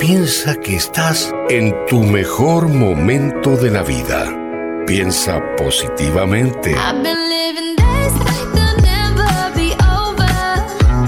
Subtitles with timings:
[0.00, 4.34] Piensa que estás en tu mejor momento de la vida.
[4.86, 6.74] Piensa positivamente.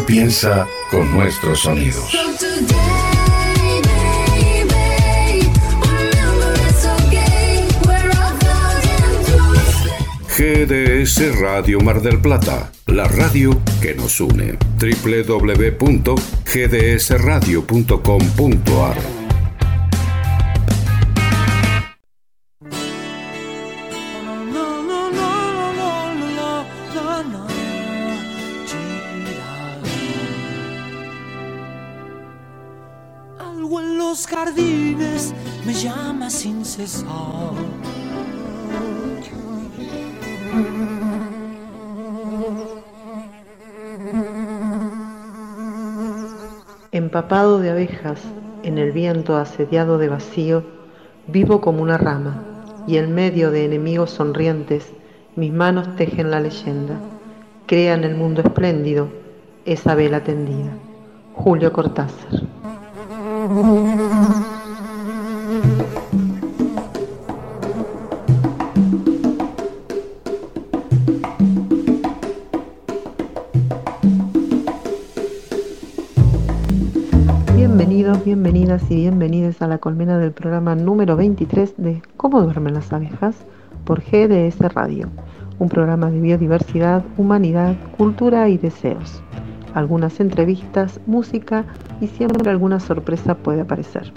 [0.06, 2.14] Piensa con nuestros sonidos.
[10.36, 14.58] GDS Radio Mar del Plata, la radio que nos une.
[14.78, 19.21] www.gdsradio.com.ar Algo
[47.32, 48.20] De abejas,
[48.62, 50.64] en el viento asediado de vacío,
[51.28, 52.42] vivo como una rama,
[52.86, 54.92] y en medio de enemigos sonrientes,
[55.34, 57.00] mis manos tejen la leyenda.
[57.64, 59.08] Crean el mundo espléndido,
[59.64, 60.72] esa vela tendida.
[61.34, 62.42] Julio Cortázar.
[78.32, 83.36] Bienvenidas y bienvenidos a la colmena del programa número 23 de Cómo duermen las abejas
[83.84, 85.10] por GDS Radio,
[85.58, 89.22] un programa de biodiversidad, humanidad, cultura y deseos.
[89.74, 91.66] Algunas entrevistas, música
[92.00, 94.10] y siempre alguna sorpresa puede aparecer.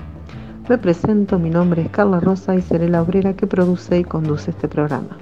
[0.69, 4.51] Me presento, mi nombre es Carla Rosa y seré la obrera que produce y conduce
[4.51, 5.17] este programa.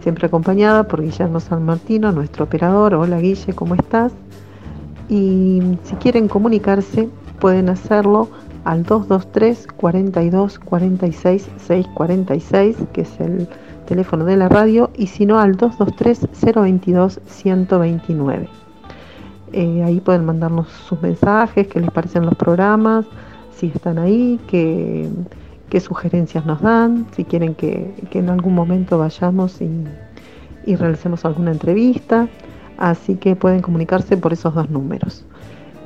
[0.00, 2.94] Siempre acompañada por Guillermo San Martino, nuestro operador.
[2.94, 4.12] Hola Guille, ¿cómo estás?
[5.08, 7.08] Y si quieren comunicarse,
[7.40, 8.28] pueden hacerlo
[8.64, 13.48] al 223 42 46 646, que es el
[13.86, 18.48] teléfono de la radio, y si no al 223 022 129.
[19.52, 23.06] Eh, ahí pueden mandarnos sus mensajes, qué les parecen los programas,
[23.56, 25.08] si están ahí, qué,
[25.70, 29.70] qué sugerencias nos dan, si quieren que, que en algún momento vayamos y,
[30.66, 32.28] y realicemos alguna entrevista.
[32.76, 35.24] Así que pueden comunicarse por esos dos números.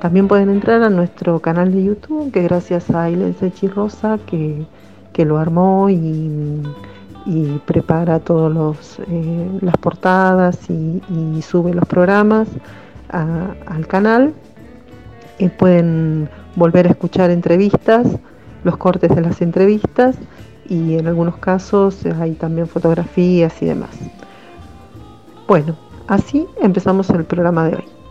[0.02, 3.36] También pueden entrar a nuestro canal de YouTube, que gracias a Ailen
[3.72, 4.66] Rosa, que,
[5.12, 6.60] que lo armó y,
[7.66, 12.48] prepara todas eh, las portadas y, sube los programas
[13.10, 14.34] al canal.
[15.38, 18.04] Y pueden volver a escuchar entrevistas,
[18.64, 20.16] los cortes de las entrevistas
[20.68, 23.96] y en algunos casos hay también fotografías y demás.
[25.46, 25.76] Bueno,
[26.08, 28.01] así empezamos el programa de hoy.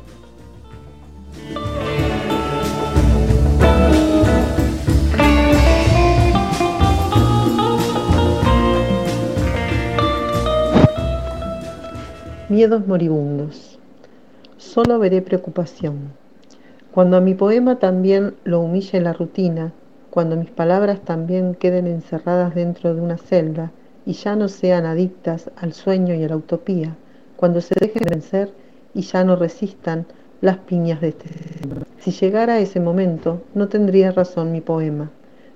[12.51, 13.79] Miedos moribundos.
[14.57, 16.11] Solo veré preocupación.
[16.91, 19.71] Cuando a mi poema también lo humille la rutina,
[20.09, 23.71] cuando mis palabras también queden encerradas dentro de una celda
[24.05, 26.97] y ya no sean adictas al sueño y a la utopía,
[27.37, 28.51] cuando se dejen vencer
[28.93, 30.05] y ya no resistan
[30.41, 31.85] las piñas de este cerebro.
[31.99, 35.09] Si llegara ese momento, no tendría razón mi poema.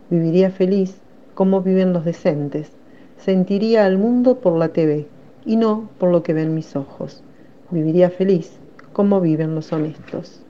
[0.09, 0.95] Viviría feliz
[1.33, 2.71] como viven los decentes.
[3.17, 5.09] Sentiría al mundo por la TV
[5.45, 7.23] y no por lo que ven mis ojos.
[7.71, 8.51] Viviría feliz
[8.93, 10.41] como viven los honestos.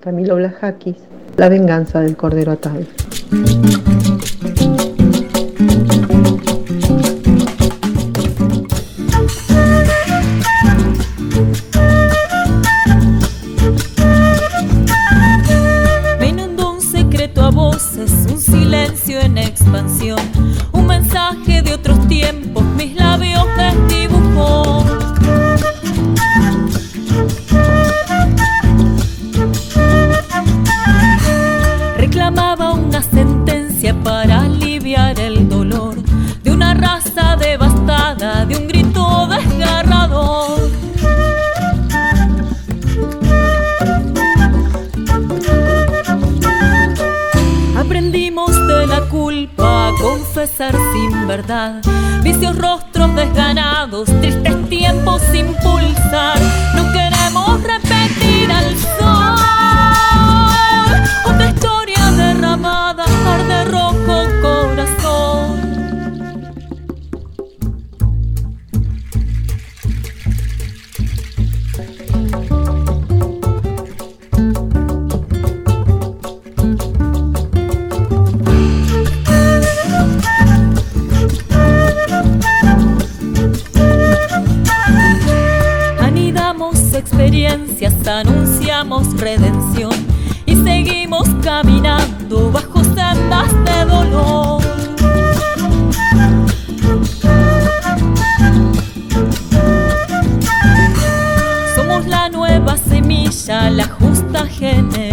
[0.00, 0.96] Camilo Blajakis,
[1.36, 2.80] La venganza del cordero atado.
[52.22, 56.38] Vicios rostros desganados, tristes tiempos sin pulsar.
[89.16, 89.90] Redención
[90.44, 94.62] y seguimos caminando bajo sendas de dolor.
[101.74, 105.05] Somos la nueva semilla, la justa generación,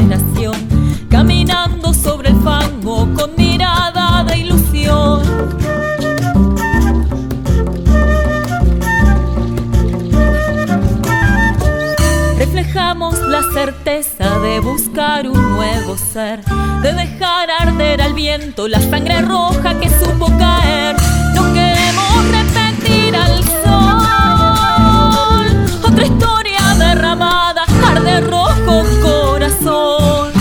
[14.53, 16.44] de buscar un nuevo ser,
[16.83, 20.95] de dejar arder al viento la sangre roja que supo caer.
[21.33, 25.47] No queremos repetir al sol
[25.83, 30.31] otra historia derramada, arde rojo corazón.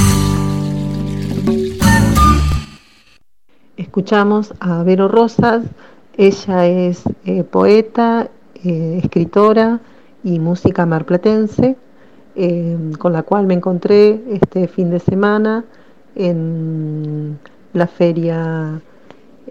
[3.79, 5.65] Escuchamos a Vero Rosas,
[6.19, 8.29] ella es eh, poeta,
[8.63, 9.81] eh, escritora
[10.23, 11.79] y música marplatense.
[12.35, 15.67] Eh, con la cual me encontré este fin de semana
[16.17, 17.39] en
[17.75, 18.81] la feria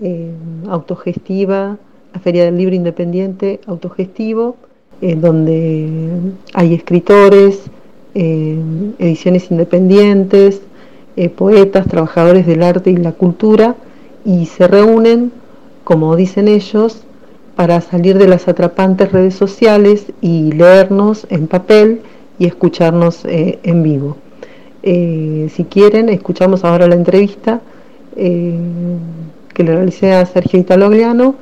[0.01, 0.31] eh,
[0.67, 1.77] autogestiva,
[2.11, 4.55] la feria del libro independiente autogestivo,
[4.99, 6.11] donde
[6.53, 7.63] hay escritores,
[8.13, 8.59] eh,
[8.99, 10.61] ediciones independientes,
[11.35, 13.75] poetas, trabajadores del arte y la cultura,
[14.25, 15.31] y se reúnen,
[15.83, 17.03] como dicen ellos,
[17.55, 22.01] para salir de las atrapantes redes sociales y leernos en papel
[22.41, 24.17] y escucharnos eh, en vivo.
[24.81, 27.61] Eh, si quieren, escuchamos ahora la entrevista
[28.15, 28.57] eh,
[29.53, 31.35] que le realicé a Sergio Italogliano,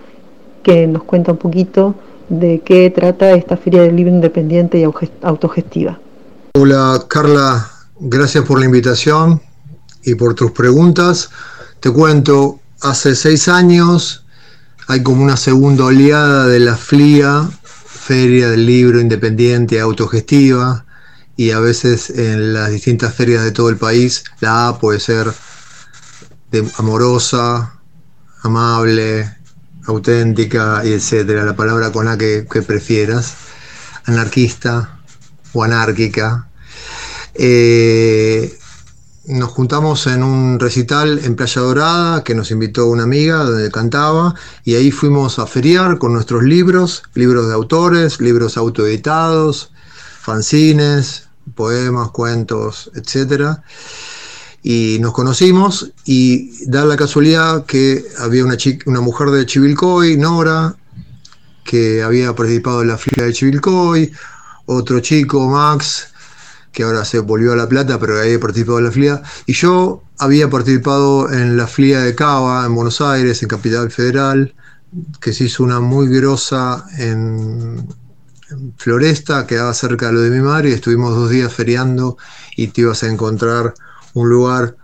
[0.61, 1.95] que nos cuenta un poquito
[2.27, 4.83] de qué trata esta Feria del Libro Independiente y
[5.21, 5.97] Autogestiva.
[6.55, 9.41] Hola Carla, gracias por la invitación
[10.03, 11.29] y por tus preguntas.
[11.79, 14.25] Te cuento, hace seis años
[14.89, 20.83] hay como una segunda oleada de la FLIA, Feria del Libro Independiente Autogestiva,
[21.39, 25.31] y a veces en las distintas ferias de todo el país la A puede ser
[26.75, 27.79] amorosa,
[28.43, 29.37] amable,
[29.85, 33.35] auténtica y etcétera, la palabra con A que, prefieras,
[34.03, 34.99] anarquista
[35.53, 36.49] o anárquica.
[37.35, 38.59] Eh,
[39.27, 44.35] nos juntamos en un recital en Playa Dorada que nos invitó una amiga donde cantaba
[44.65, 49.71] y ahí fuimos a feriar con nuestros libros, libros de autores, libros autoeditados,
[50.19, 53.59] fanzines, poemas, cuentos, etc.
[54.63, 60.17] Y nos conocimos y da la casualidad que había una, chica, una mujer de Chivilcoy,
[60.17, 60.75] Nora,
[61.63, 64.11] que había participado en la fila de Chivilcoy,
[64.65, 66.09] otro chico, Max,
[66.71, 70.03] que ahora se volvió a La Plata, pero había participado en la fila, y yo
[70.17, 74.53] había participado en la fila de Cava, en Buenos Aires, en Capital Federal,
[75.21, 77.87] que se hizo una muy grosa en
[78.77, 82.17] Floresta, quedaba cerca de lo de mi madre, y estuvimos dos días feriando
[82.55, 83.73] y te ibas a encontrar
[84.13, 84.75] un lugar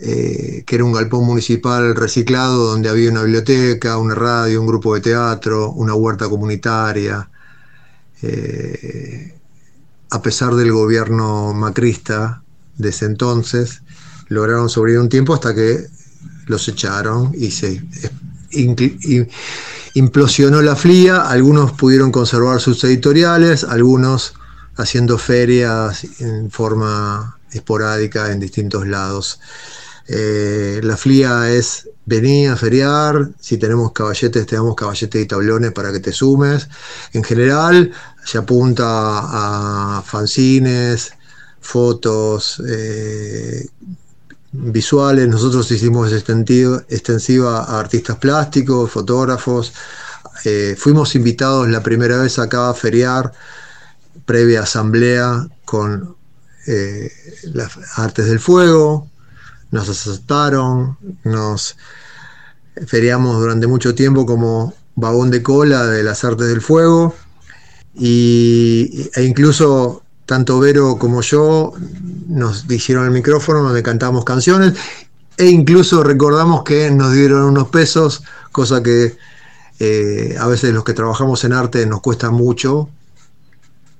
[0.00, 4.94] eh, que era un galpón municipal reciclado, donde había una biblioteca, una radio, un grupo
[4.94, 7.28] de teatro, una huerta comunitaria.
[8.22, 9.34] Eh,
[10.10, 12.42] a pesar del gobierno macrista
[12.76, 13.82] de ese entonces,
[14.28, 15.86] lograron sobrevivir un tiempo hasta que
[16.46, 17.82] los echaron y se
[19.94, 24.34] implosionó la FLIA, algunos pudieron conservar sus editoriales, algunos
[24.76, 29.40] haciendo ferias en forma esporádica en distintos lados.
[30.08, 35.72] Eh, la FLIA es venir a feriar, si tenemos caballetes, te damos caballetes y tablones
[35.72, 36.68] para que te sumes.
[37.12, 37.92] En general,
[38.24, 41.12] se apunta a fanzines,
[41.60, 43.66] fotos, eh,
[44.52, 49.72] visuales, nosotros hicimos extensiva a artistas plásticos, fotógrafos,
[50.44, 53.32] eh, fuimos invitados la primera vez acá a feriar,
[54.26, 56.16] previa asamblea con
[56.66, 57.10] eh,
[57.54, 59.10] las artes del fuego,
[59.70, 61.76] nos aceptaron, nos
[62.86, 67.14] feriamos durante mucho tiempo como vagón de cola de las artes del fuego.
[67.94, 70.01] Y, e incluso
[70.32, 71.74] tanto Vero como yo
[72.26, 74.72] nos dijeron el micrófono donde cantamos canciones
[75.36, 79.14] e incluso recordamos que nos dieron unos pesos, cosa que
[79.78, 82.88] eh, a veces los que trabajamos en arte nos cuesta mucho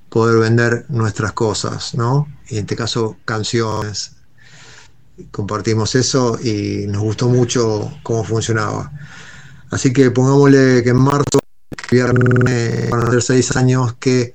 [0.08, 2.26] poder vender nuestras cosas, ¿no?
[2.48, 4.12] Y en este caso canciones.
[5.32, 8.90] Compartimos eso y nos gustó mucho cómo funcionaba.
[9.70, 11.40] Así que pongámosle que en marzo,
[11.90, 14.32] viernes, van a ser seis años que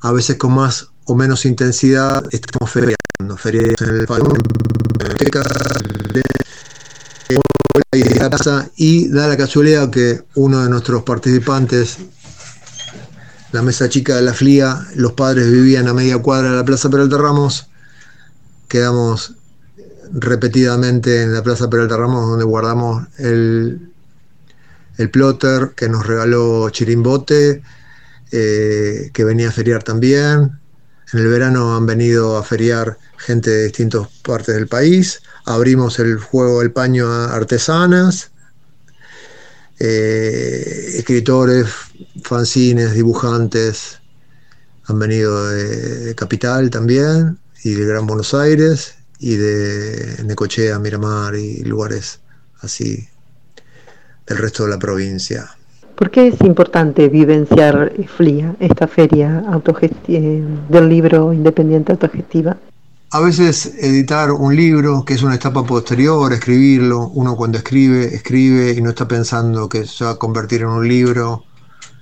[0.00, 4.06] a veces con más o menos intensidad estamos feriando, feriando en el
[8.76, 11.98] y da la casualidad que uno de nuestros participantes,
[13.50, 16.88] la mesa chica de la FLIA, los padres vivían a media cuadra de la Plaza
[16.88, 17.66] Peralta Ramos
[18.68, 19.34] quedamos
[20.12, 23.90] repetidamente en la Plaza Peralta Ramos, donde guardamos el,
[24.96, 27.62] el plotter que nos regaló Chirimbote,
[28.30, 30.59] eh, que venía a feriar también.
[31.12, 35.20] En el verano han venido a feriar gente de distintas partes del país.
[35.44, 38.30] Abrimos el juego del paño a artesanas,
[39.80, 41.66] eh, escritores,
[42.22, 43.98] fanzines, dibujantes.
[44.84, 51.64] Han venido de Capital también y de Gran Buenos Aires y de Necochea, Miramar y
[51.64, 52.20] lugares
[52.60, 53.08] así
[54.26, 55.56] del resto de la provincia.
[56.00, 59.44] ¿Por qué es importante vivenciar FLIA, esta feria
[60.08, 62.56] eh, del libro independiente autogestiva?
[63.10, 68.72] A veces editar un libro, que es una etapa posterior, escribirlo, uno cuando escribe, escribe
[68.72, 71.44] y no está pensando que se va a convertir en un libro,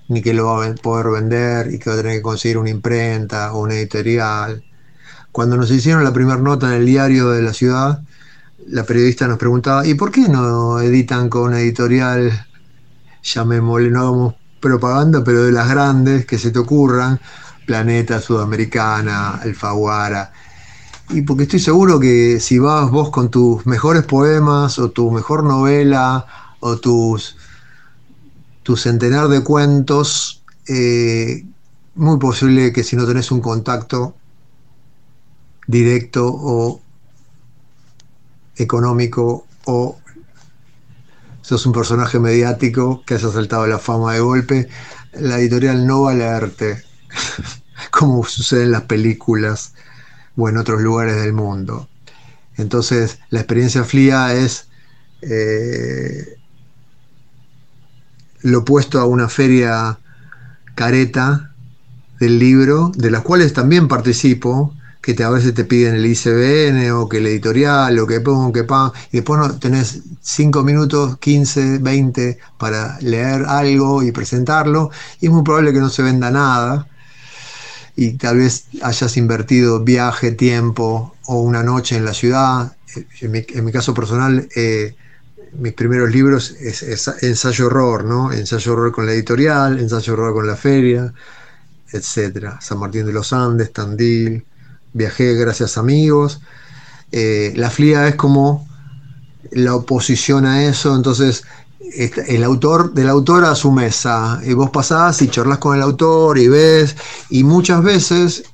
[0.06, 2.70] ni que lo va a poder vender y que va a tener que conseguir una
[2.70, 4.62] imprenta o una editorial.
[5.32, 8.00] Cuando nos hicieron la primera nota en el diario de la ciudad,
[8.68, 12.47] la periodista nos preguntaba, ¿y por qué no editan con una editorial,
[13.22, 17.20] llamémosle, no hagamos propaganda, pero de las grandes que se te ocurran,
[17.66, 20.32] Planeta Sudamericana, Alfaguara?
[21.10, 25.44] Y porque estoy seguro que si vas vos con tus mejores poemas o tu mejor
[25.44, 26.26] novela
[26.60, 27.37] o tus,
[28.62, 31.46] tu centenar de cuentos, eh,
[31.94, 34.14] muy posible que si no tenés un contacto
[35.66, 36.80] directo o
[38.56, 39.97] económico o
[41.48, 44.68] sos un personaje mediático que haya saltado la fama de golpe,
[45.14, 46.84] la editorial no va a leerte,
[47.90, 49.72] como sucede en las películas
[50.36, 51.88] o en otros lugares del mundo.
[52.58, 54.68] Entonces, la experiencia FLIA es
[55.22, 56.36] eh,
[58.42, 59.98] lo opuesto a una feria
[60.74, 61.54] careta
[62.20, 67.08] del libro, de las cuales también participo, que a veces te piden el ICBN o
[67.08, 71.78] que el editorial o que pongo, que pan, y después no, tenés 5 minutos, 15,
[71.78, 74.90] 20 para leer algo y presentarlo,
[75.20, 76.88] y es muy probable que no se venda nada,
[77.96, 82.76] y tal vez hayas invertido viaje, tiempo o una noche en la ciudad.
[83.20, 84.94] En mi, caso personal, eh,
[85.58, 88.32] mis primeros libros es, ensayo horror, ¿no?
[88.32, 91.12] Ensayo horror con la editorial, ensayo horror con la feria,
[91.90, 92.60] etcétera.
[92.60, 94.44] San Martín de los Andes, Tandil,
[94.92, 96.40] viajé gracias a amigos.
[97.12, 98.68] Eh, la FLIA es como
[99.50, 101.45] la oposición a eso, entonces
[101.80, 106.38] el autor del autor a su mesa, y vos pasás y charlas con el autor
[106.38, 106.97] y ves,
[107.30, 108.45] y muchas veces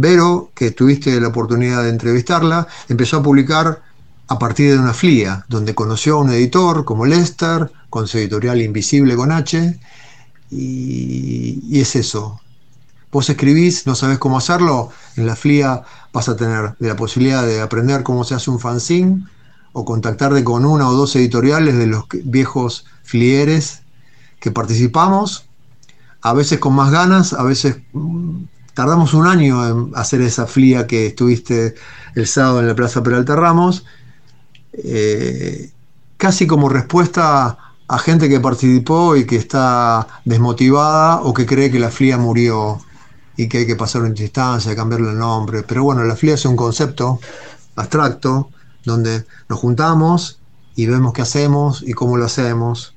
[0.00, 3.82] Vero, que tuviste la oportunidad de entrevistarla, empezó a publicar
[4.28, 8.62] a partir de una FLIA, donde conoció a un editor como Lester, con su editorial
[8.62, 9.80] Invisible con H,
[10.50, 12.40] y, y es eso,
[13.10, 17.60] Vos escribís, no sabés cómo hacerlo, en la FLIA vas a tener la posibilidad de
[17.60, 19.24] aprender cómo se hace un fanzine
[19.72, 23.82] o contactarte con una o dos editoriales de los viejos flieres
[24.40, 25.48] que participamos,
[26.20, 30.86] a veces con más ganas, a veces mm, tardamos un año en hacer esa FLIA
[30.86, 31.74] que estuviste
[32.14, 33.84] el sábado en la Plaza Peralta Ramos,
[34.72, 35.70] eh,
[36.16, 37.56] casi como respuesta
[37.88, 42.80] a gente que participó y que está desmotivada o que cree que la FLIA murió
[43.38, 45.62] y que hay que pasar una instancia, cambiarle el nombre.
[45.62, 47.20] Pero bueno, la FLIA es un concepto
[47.76, 48.50] abstracto
[48.84, 50.40] donde nos juntamos
[50.74, 52.96] y vemos qué hacemos y cómo lo hacemos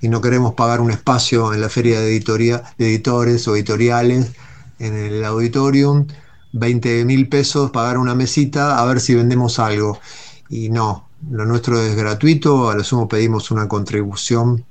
[0.00, 4.32] y no queremos pagar un espacio en la feria de, de editores o editoriales
[4.80, 6.08] en el auditorium,
[6.52, 10.00] 20 mil pesos, pagar una mesita a ver si vendemos algo.
[10.48, 14.64] Y no, lo nuestro es gratuito, a lo sumo pedimos una contribución,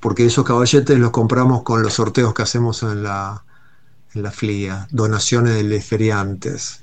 [0.00, 3.44] porque esos caballetes los compramos con los sorteos que hacemos en la,
[4.18, 6.82] en la FLIA, donaciones de feriantes.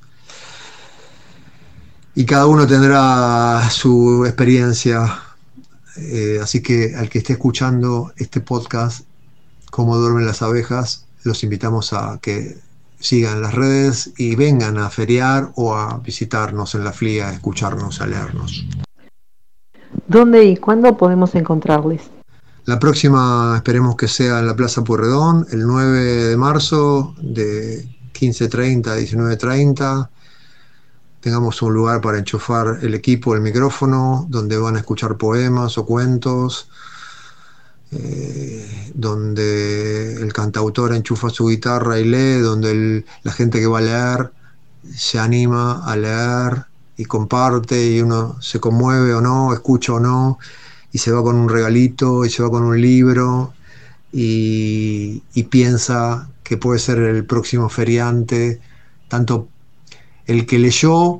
[2.15, 5.20] Y cada uno tendrá su experiencia,
[5.98, 9.06] eh, así que al que esté escuchando este podcast,
[9.75, 12.56] Cómo duermen las abejas, los invitamos a que
[12.98, 18.00] sigan las redes y vengan a feriar o a visitarnos en la FLIA, a escucharnos,
[18.00, 18.65] a leernos.
[20.08, 22.10] ¿Dónde y cuándo podemos encontrarles?
[22.65, 28.88] La próxima esperemos que sea en la Plaza Puerredón, el 9 de marzo de 15.30
[28.88, 30.10] a 19.30.
[31.19, 35.86] Tengamos un lugar para enchufar el equipo, el micrófono, donde van a escuchar poemas o
[35.86, 36.67] cuentos,
[37.91, 43.81] eh, donde el cantautor enchufa su guitarra y lee, donde la gente que va a
[43.81, 44.31] leer
[44.91, 46.65] se anima a leer
[46.98, 50.39] y comparte y uno se conmueve o no, escucha o no
[50.95, 53.53] y se va con un regalito y se va con un libro
[54.13, 58.61] y, piensa que puede ser el próximo feriante,
[59.09, 59.49] tanto
[60.25, 61.19] el que leyó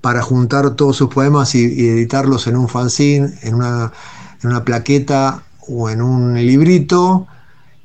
[0.00, 3.92] para juntar todos sus poemas y, editarlos en un fanzine, en una,
[4.40, 7.26] en una plaqueta o en un librito,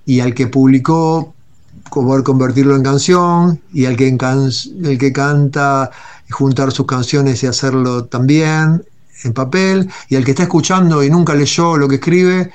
[0.05, 1.33] y al que publicó
[1.89, 5.89] poder convertirlo en canción, y al que, el que canta
[6.29, 8.83] juntar sus canciones y hacerlo también
[9.25, 12.51] en papel, y al que está escuchando y nunca leyó lo que escribe,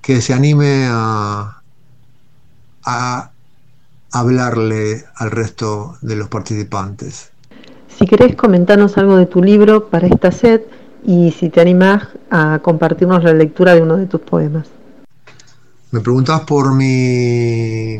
[0.00, 1.60] que se anime a,
[2.84, 3.30] a
[4.12, 7.30] hablarle al resto de los participantes.
[7.98, 10.62] Si querés comentarnos algo de tu libro para esta sed
[11.04, 14.68] y si te animás a compartirnos la lectura de uno de tus poemas.
[15.90, 17.98] Me preguntás por mi...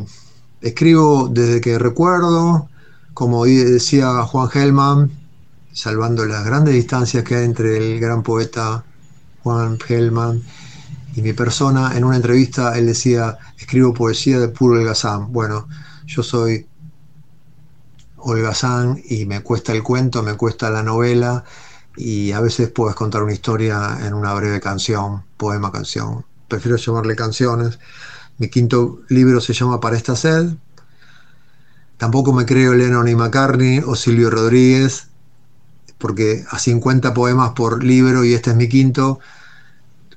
[0.61, 2.69] Escribo desde que recuerdo,
[3.15, 5.11] como decía Juan Gelman,
[5.73, 8.85] salvando las grandes distancias que hay entre el gran poeta
[9.43, 10.43] Juan Gelman
[11.15, 15.33] y mi persona, en una entrevista él decía, escribo poesía de puro holgazán.
[15.33, 15.69] Bueno,
[16.07, 16.67] yo soy
[18.17, 21.45] holgazán y me cuesta el cuento, me cuesta la novela
[21.97, 26.25] y a veces puedes contar una historia en una breve canción, poema, canción.
[26.47, 27.79] Prefiero llamarle canciones.
[28.39, 30.55] Mi quinto libro se llama Para esta sed.
[31.97, 35.09] Tampoco me creo Lennon y McCartney o Silvio Rodríguez,
[35.99, 39.21] porque a 50 poemas por libro y este es mi quinto,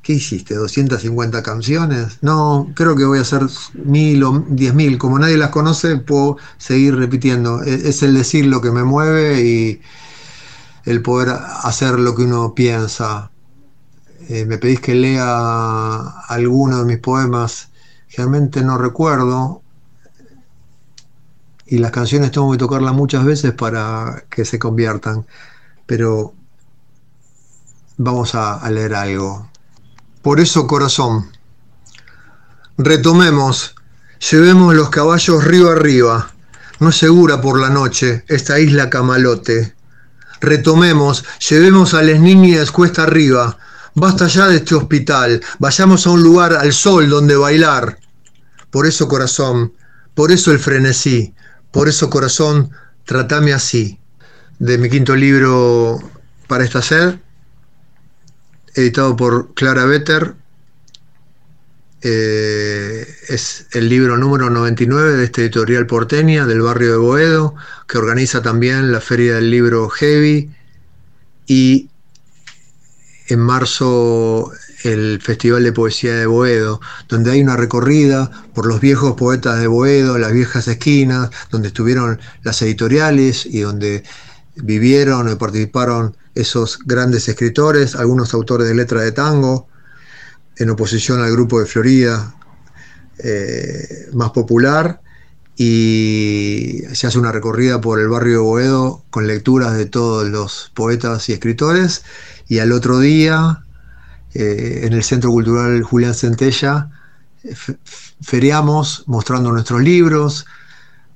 [0.01, 0.55] ¿qué hiciste?
[0.57, 2.19] ¿250 canciones?
[2.21, 4.97] No, creo que voy a hacer mil o diez mil.
[4.97, 7.63] Como nadie las conoce, puedo seguir repitiendo.
[7.63, 9.81] E-, es el decir lo que me mueve y
[10.85, 11.29] el poder
[11.63, 13.31] hacer lo que uno piensa.
[14.29, 15.97] Eh, me pedís que lea
[16.27, 17.69] alguno de mis poemas,
[18.15, 19.61] realmente no recuerdo.
[21.65, 25.25] Y las canciones tengo que tocarlas muchas veces para que se conviertan.
[25.91, 26.33] Pero
[27.97, 29.51] vamos a leer algo.
[30.21, 31.29] Por eso, corazón,
[32.77, 33.75] retomemos,
[34.31, 36.31] llevemos los caballos río arriba,
[36.79, 39.75] no es segura por la noche esta isla Camalote.
[40.39, 43.57] Retomemos, llevemos a las niñas cuesta arriba,
[43.93, 47.99] basta ya de este hospital, vayamos a un lugar al sol donde bailar.
[48.69, 49.73] Por eso, corazón,
[50.15, 51.35] por eso el frenesí,
[51.69, 52.71] por eso, corazón,
[53.03, 54.00] tratame así.
[54.61, 55.99] De mi quinto libro
[56.45, 57.15] para esta sed,
[58.75, 60.35] editado por Clara Vetter.
[62.03, 67.55] Eh, es el libro número 99 de este editorial porteña del barrio de Boedo,
[67.87, 70.51] que organiza también la Feria del Libro Heavy
[71.47, 71.89] y
[73.29, 74.51] en marzo
[74.83, 79.65] el Festival de Poesía de Boedo, donde hay una recorrida por los viejos poetas de
[79.65, 84.03] Boedo, las viejas esquinas, donde estuvieron las editoriales y donde
[84.61, 89.67] vivieron y participaron esos grandes escritores, algunos autores de letra de tango,
[90.57, 92.35] en oposición al grupo de Florida
[93.19, 95.01] eh, más popular,
[95.57, 100.71] y se hace una recorrida por el barrio de Boedo con lecturas de todos los
[100.73, 102.03] poetas y escritores,
[102.47, 103.63] y al otro día,
[104.33, 106.89] eh, en el Centro Cultural Julián Centella,
[108.21, 110.45] feriamos mostrando nuestros libros,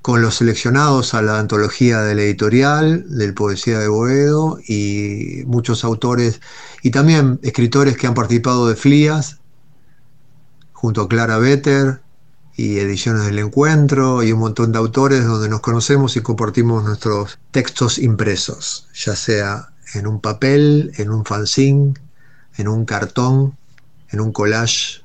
[0.06, 5.84] con los seleccionados a la antología de la editorial, del Poesía de Boedo y muchos
[5.84, 6.42] autores
[6.84, 9.40] y también escritores que han participado de FLIAS,
[10.74, 12.04] junto a Clara Vetter
[12.56, 17.40] y Ediciones del Encuentro y un montón de autores donde nos conocemos y compartimos nuestros
[17.50, 21.96] textos impresos, ya sea en un papel, en un fanzine,
[22.58, 23.58] en un cartón,
[24.12, 25.02] en un collage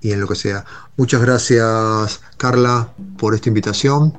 [0.00, 0.64] y en lo que sea.
[0.96, 4.12] Muchas gracias Carla por esta invitación.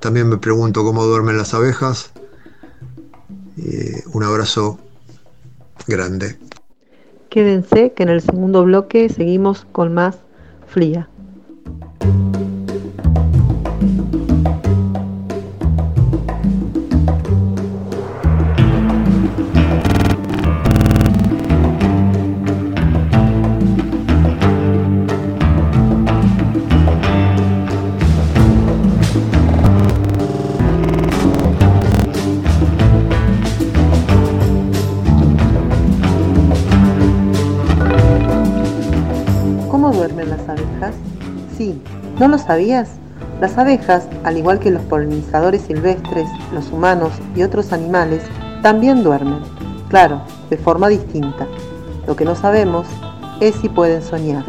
[0.00, 2.12] También me pregunto cómo duermen las abejas.
[4.12, 4.78] un abrazo
[5.86, 6.36] grande.
[7.30, 10.18] Quédense que en el segundo bloque seguimos con más
[10.66, 11.08] fría.
[42.48, 42.88] Sabías?
[43.42, 48.22] Las abejas, al igual que los polinizadores silvestres, los humanos y otros animales,
[48.62, 49.40] también duermen,
[49.88, 51.46] claro, de forma distinta.
[52.06, 52.86] Lo que no sabemos
[53.40, 54.44] es si pueden soñar.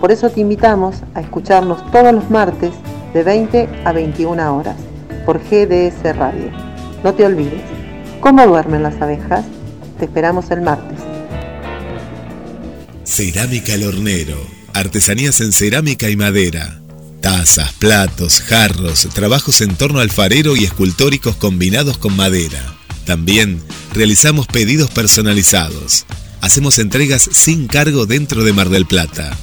[0.00, 2.72] Por eso te invitamos a escucharnos todos los martes
[3.14, 4.76] de 20 a 21 horas
[5.24, 6.50] por GDS Radio.
[7.04, 7.62] No te olvides,
[8.20, 9.44] ¿cómo duermen las abejas?
[10.00, 10.98] Te esperamos el martes.
[13.04, 14.36] Cerámica al hornero,
[14.74, 16.79] artesanías en cerámica y madera
[17.20, 22.74] Tazas, platos, jarros, trabajos en torno alfarero y escultóricos combinados con madera.
[23.04, 26.06] También realizamos pedidos personalizados.
[26.40, 29.36] Hacemos entregas sin cargo dentro de Mar del Plata.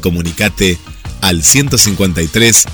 [0.00, 0.78] Comunicate
[1.20, 2.64] al 153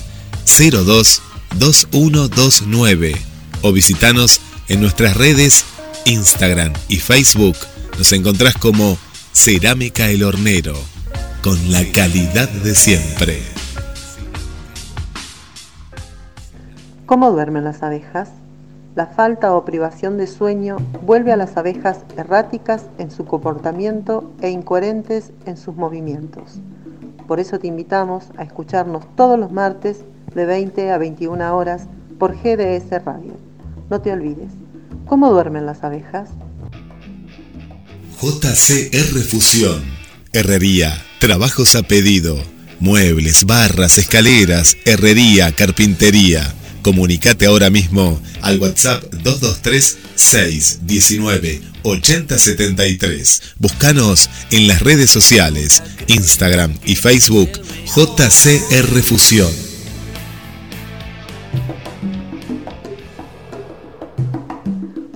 [0.46, 1.22] 02
[1.58, 3.16] 2129
[3.62, 5.64] o visitanos en nuestras redes
[6.04, 7.56] Instagram y Facebook.
[7.98, 8.98] Nos encontrás como
[9.32, 10.78] Cerámica El Hornero,
[11.42, 13.59] con la calidad de siempre.
[17.10, 18.28] ¿Cómo duermen las abejas?
[18.94, 24.50] La falta o privación de sueño vuelve a las abejas erráticas en su comportamiento e
[24.50, 26.60] incoherentes en sus movimientos.
[27.26, 30.02] Por eso te invitamos a escucharnos todos los martes
[30.36, 33.32] de 20 a 21 horas por GDS Radio.
[33.90, 34.52] No te olvides,
[35.08, 36.28] ¿cómo duermen las abejas?
[38.22, 39.82] JCR Fusión.
[40.32, 42.36] Herrería, trabajos a pedido,
[42.78, 53.54] muebles, barras, escaleras, herrería, carpintería Comunicate ahora mismo al WhatsApp 223 619 8073.
[53.58, 57.50] Búscanos en las redes sociales, Instagram y Facebook
[57.94, 59.50] JCR Fusión.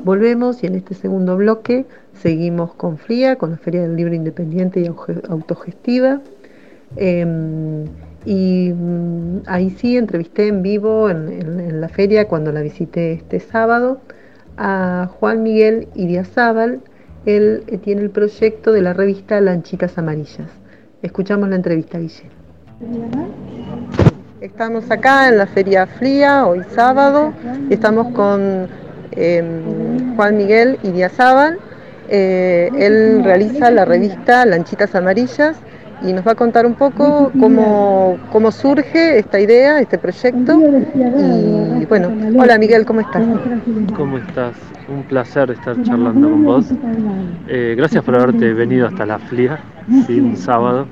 [0.04, 1.86] Volvemos y en este segundo bloque
[2.22, 6.20] seguimos con FRIA, con la Feria del Libro Independiente y Autogestiva.
[6.96, 7.86] Em,
[8.24, 14.00] y mm, ahí sí entrevisté en vivo en, la feria cuando la visité este sábado
[14.56, 16.80] a Juan Miguel Iriazábal.
[17.26, 20.50] Él eh, tiene el proyecto de la revista Lanchitas Amarillas.
[21.02, 22.30] Escuchamos la entrevista, Guille.
[24.40, 27.32] Estamos acá en la Feria Fría, hoy sábado,
[27.70, 28.68] estamos con
[29.12, 31.58] em, Juan Miguel Iriazábal.
[32.08, 35.56] Eh, él realiza la revista Lanchitas Amarillas
[36.06, 40.60] y nos va a contar un poco cómo, cómo surge esta idea, este proyecto.
[41.80, 43.22] Y bueno, hola Miguel, ¿cómo estás?
[43.96, 44.54] ¿Cómo estás?
[44.88, 46.66] Un placer estar charlando con vos.
[47.48, 49.58] Eh, gracias por haberte venido hasta la FLIA,
[50.06, 50.86] sí, un sábado.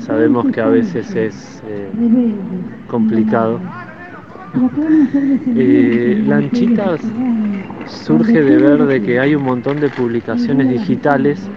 [0.00, 1.90] Sabemos que a veces es eh,
[2.86, 3.60] complicado.
[5.54, 7.00] Eh, Lanchitas
[7.84, 11.50] surge de ver de que hay un montón de publicaciones digitales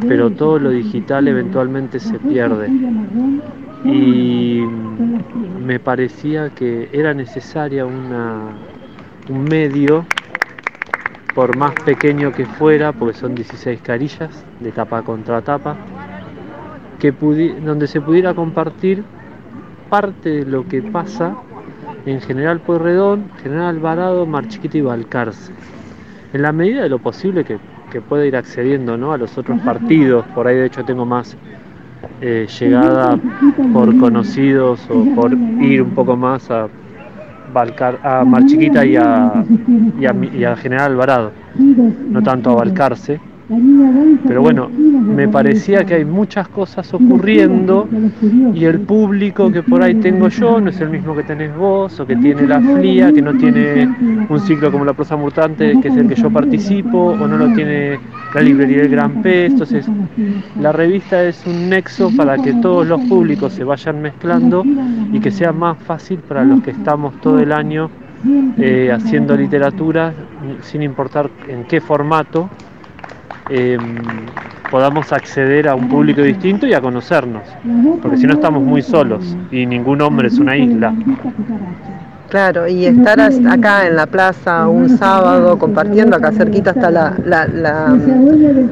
[0.00, 2.68] pero todo lo digital eventualmente se pierde.
[3.84, 4.62] Y
[5.64, 8.56] me parecía que era necesaria una,
[9.28, 10.06] un medio,
[11.34, 15.76] por más pequeño que fuera, porque son 16 carillas de tapa contra tapa,
[16.98, 19.02] que donde se pudiera compartir
[19.90, 21.36] parte de lo que pasa
[22.06, 25.52] en General Pueyrredón, General Alvarado, Mar Chiquita y Balcarce.
[26.32, 27.58] En la medida de lo posible que
[27.92, 29.12] que pueda ir accediendo ¿no?
[29.12, 30.24] a los otros partidos.
[30.34, 31.36] Por ahí de hecho tengo más
[32.22, 33.18] eh, llegada
[33.72, 36.68] por conocidos o por ir un poco más a,
[37.52, 39.44] Balcar, a Mar Chiquita y a,
[40.00, 43.20] y a, y a General Alvarado, no tanto a Balcarce.
[44.26, 47.88] Pero bueno, me parecía que hay muchas cosas ocurriendo
[48.54, 51.98] y el público que por ahí tengo yo no es el mismo que tenés vos
[52.00, 53.88] o que tiene la FLIA, que no tiene
[54.28, 57.52] un ciclo como la prosa mutante, que es el que yo participo, o no lo
[57.52, 57.98] tiene
[58.34, 59.46] la librería del Gran P.
[59.46, 59.86] Entonces,
[60.58, 64.64] la revista es un nexo para que todos los públicos se vayan mezclando
[65.12, 67.90] y que sea más fácil para los que estamos todo el año
[68.56, 70.14] eh, haciendo literatura,
[70.62, 72.48] sin importar en qué formato
[73.48, 73.96] Em,
[74.70, 77.42] podamos acceder a un público distinto y a conocernos,
[78.00, 80.94] porque si no estamos muy solos y ningún hombre es una isla.
[82.30, 87.14] Claro, y estar acá en la plaza un sábado compartiendo, acá cerquita está la,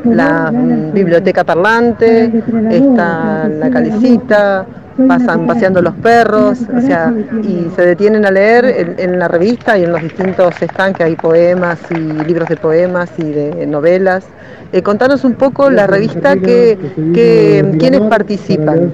[0.04, 0.50] la,
[0.94, 2.32] biblioteca parlante,
[2.70, 4.64] está la calecita,
[5.06, 9.84] pasan paseando los perros, o sea, y se detienen a leer en, la revista y
[9.84, 14.26] en los distintos stands que hay poemas y libros de poemas y de novelas.
[14.72, 16.78] Eh, contanos un poco la revista que,
[17.14, 18.92] que quiénes participan.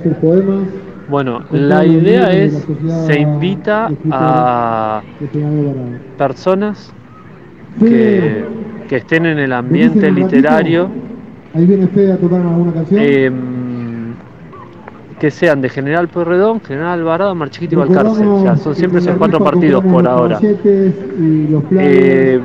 [1.09, 2.66] Bueno, la idea es,
[3.07, 5.03] se invita a
[6.19, 6.92] personas
[7.79, 8.45] que,
[8.90, 10.88] estén en el ambiente literario.
[11.55, 13.01] Ahí viene Fede a tocar alguna canción.
[15.18, 18.26] Que sean de General Pueyrredón, General Alvarado, Marchiquito y Valcarce.
[18.26, 20.38] O sea, son siempre esos cuatro partidos por ahora.
[20.42, 22.40] Eh,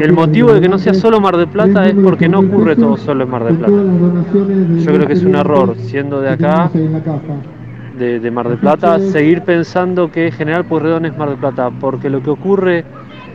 [0.00, 2.96] el motivo de que no sea solo Mar de Plata es porque no ocurre todo
[2.96, 3.72] solo en Mar de Plata.
[3.72, 6.70] Yo creo que es un error, siendo de acá,
[7.98, 12.22] de, Mar de Plata, seguir pensando que General Pueyrredón es Mar de Plata, porque lo
[12.22, 12.84] que ocurre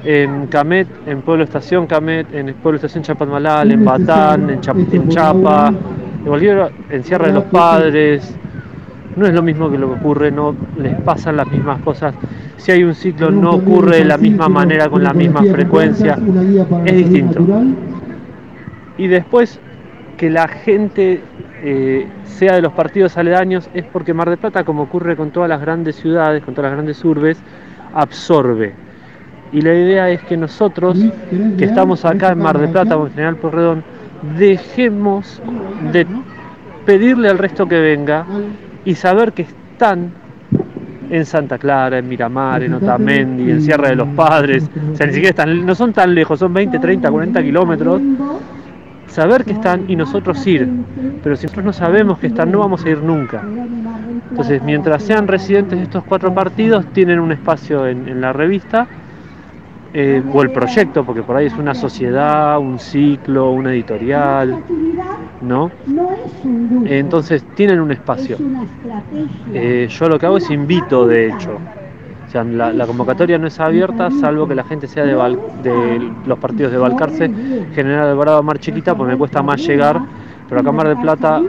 [0.04, 5.10] en Camet, en Pueblo Estación Camet, en Pueblo Estación Chapadmalal, en Batán, en, Chapa, en
[5.10, 5.74] Chapa,
[6.19, 8.36] en Bolívar, en Sierra de los Padres,
[9.15, 12.15] no es lo mismo que lo que ocurre, no les pasan las mismas cosas.
[12.58, 16.17] Si hay un ciclo no ocurre de la misma manera, con la misma frecuencia,
[16.86, 17.45] es distinto.
[18.98, 19.60] Y después
[20.17, 21.22] que la gente
[21.63, 25.50] eh, sea de los partidos aledaños es porque Mar del Plata, como ocurre con todas
[25.50, 27.41] las grandes ciudades, con todas las grandes urbes,
[27.93, 28.74] absorbe.
[29.52, 31.00] Y la idea es que nosotros,
[31.58, 33.84] que estamos acá en Mar del Plata o en General Porredón,
[34.38, 35.41] dejemos
[35.91, 36.06] de
[36.86, 38.26] pedirle al resto que venga
[38.86, 40.12] y saber que están
[41.10, 45.13] en Santa Clara, en Miramar, en Otamendi, en Sierra de los Padres, o sea, ni
[45.13, 48.02] siquiera están, no son tan lejos, son 20, 30, 40 kilómetros,
[49.08, 50.68] saber que están y nosotros ir,
[51.24, 53.44] pero si nosotros no sabemos que están, no vamos a ir nunca.
[54.30, 58.88] Entonces, mientras sean residentes de estos cuatro partidos, tienen un espacio en, la revista
[59.93, 64.63] eh, o el proyecto, porque por ahí es una sociedad, un ciclo, una editorial,
[65.41, 65.71] ¿no?
[66.86, 68.38] Entonces tienen un espacio.
[69.54, 71.58] Eh, yo lo que hago es invito, de hecho.
[72.28, 75.15] O sea, la, convocatoria no es abierta, salvo que la gente sea de,
[75.63, 77.28] de los partidos de Balcarce,
[77.73, 79.99] General Alvarado Mar Chiquita, pues me cuesta más llegar,
[80.47, 81.41] pero acá en Mar del Plata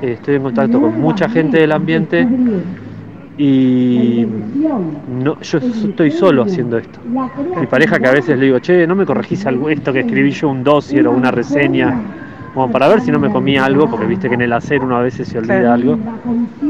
[0.00, 2.26] eh, estoy en contacto con mucha gente del ambiente
[3.38, 4.26] y
[5.08, 7.00] no, yo estoy solo haciendo esto.
[7.58, 10.30] Mi pareja que a veces le digo, che, ¿no me corregís algo esto que escribí
[10.30, 11.98] yo un dossier o una reseña?
[12.54, 14.96] como para ver si no me comía algo, porque viste que en el hacer uno
[14.96, 15.98] a veces se olvida algo,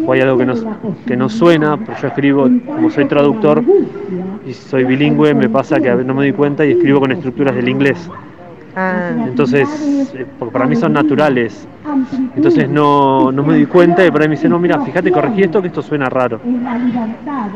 [0.07, 0.55] o hay algo que no,
[1.07, 3.63] que no suena, pero yo escribo, como soy traductor
[4.47, 7.69] y soy bilingüe, me pasa que no me doy cuenta y escribo con estructuras del
[7.69, 8.09] inglés.
[8.75, 9.13] Ah.
[9.27, 9.69] Entonces,
[10.15, 11.67] eh, porque para mí son naturales.
[12.35, 15.43] Entonces no, no me doy cuenta y por ahí me dice, no, mira, fíjate, corregí
[15.43, 16.41] esto que esto suena raro.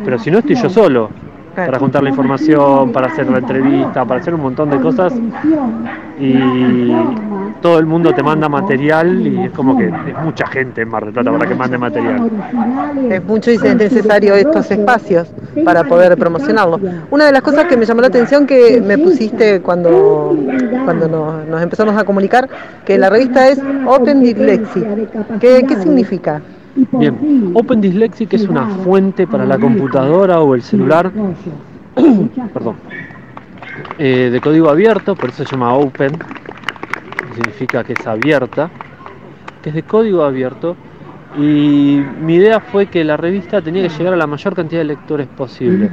[0.05, 1.11] Pero si no estoy yo solo
[1.57, 5.13] para juntar la información, para hacer la entrevista, para hacer un montón de cosas.
[6.19, 6.93] Y
[7.63, 11.11] todo el mundo te manda material y es como que es mucha gente en Mar
[11.13, 12.31] para que mande material.
[13.11, 15.29] Es mucho y es necesario estos espacios
[15.65, 16.79] para poder promocionarlo.
[17.11, 20.37] Una de las cosas que me llamó la atención que me pusiste cuando,
[20.85, 21.09] cuando
[21.49, 22.49] nos, empezamos a comunicar,
[22.85, 25.39] que la revista es Open Dyslexic.
[25.41, 26.43] ¿Qué, qué significa?
[26.93, 31.11] Bien, Open Dyslexic es una fuente para la computadora o el celular,
[32.53, 32.77] perdón,
[33.99, 36.13] eh, de código abierto, por eso se llama Open,
[37.35, 38.71] significa que es abierta,
[39.63, 40.77] que es de código abierto,
[41.39, 44.87] y mi idea fue que la revista tenía que llegar a la mayor cantidad de
[44.87, 45.91] lectores posible.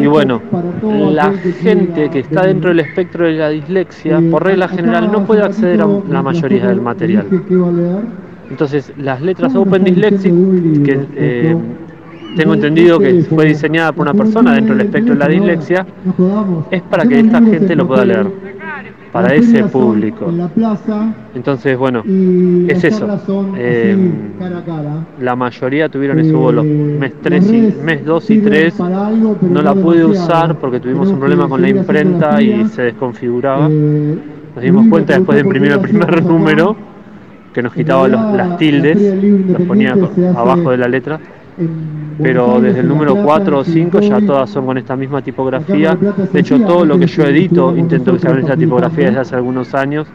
[0.00, 0.42] Y bueno,
[0.82, 5.42] la gente que está dentro del espectro de la dislexia, por regla general, no puede
[5.42, 7.26] acceder a la mayoría del material.
[8.50, 10.32] Entonces, las letras Open Dyslexic,
[10.84, 11.56] que eh,
[12.36, 15.86] tengo entendido que fue diseñada por una persona dentro del espectro de la dislexia,
[16.70, 18.26] es para que esta gente lo pueda leer,
[19.10, 20.30] para ese público.
[21.34, 22.04] Entonces, bueno,
[22.68, 23.08] es eso.
[23.56, 23.96] Eh,
[25.20, 30.04] la mayoría tuvieron eso, los mes 3 y mes 2 y 3 no la pude
[30.04, 33.68] usar porque tuvimos un problema con la imprenta y se desconfiguraba.
[33.68, 36.76] Nos dimos cuenta después de imprimir el primer número
[37.56, 38.98] que nos quitaba las tildes,
[39.48, 39.96] las ponía
[40.36, 41.18] abajo de la letra,
[42.22, 45.96] pero desde el número 4 o 5 ya todas son con esta misma tipografía.
[46.34, 49.36] De hecho, todo lo que yo edito intento que sea con esta tipografía desde hace
[49.36, 50.06] algunos años,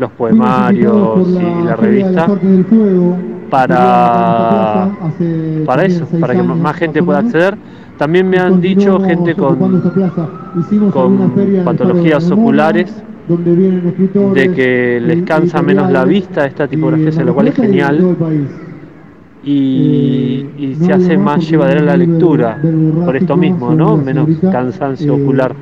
[0.00, 2.26] los poemarios y la revista,
[3.50, 4.90] para,
[5.64, 7.56] para eso, para que más gente pueda acceder.
[7.98, 9.80] También me han dicho gente con,
[10.90, 12.92] con patologías oculares
[13.26, 18.16] de que les cansa menos la vista esta tipografía, lo cual es genial.
[19.46, 22.58] Y, y se hace más llevadera la lectura
[23.04, 23.96] por esto mismo, ¿no?
[23.96, 25.54] Menos cansancio ocular.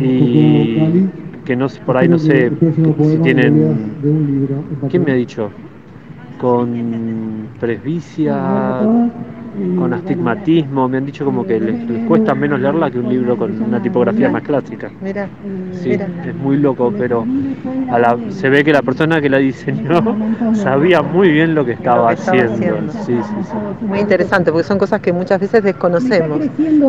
[0.00, 1.08] Y
[1.44, 2.52] que no por ahí no sé
[3.02, 3.92] si tienen.
[4.88, 5.50] ¿Quién me ha dicho?
[6.40, 8.80] Con presbicia
[9.78, 13.60] con astigmatismo, me han dicho como que les, cuesta menos leerla que un libro con
[13.62, 14.90] una tipografía más clásica.
[15.02, 15.28] Mira,
[15.72, 17.26] sí, es muy loco, pero
[18.30, 20.16] se ve que la persona que la diseñó
[20.54, 22.78] sabía muy bien lo que estaba, haciendo.
[23.82, 26.40] Muy interesante, porque son cosas que muchas veces desconocemos.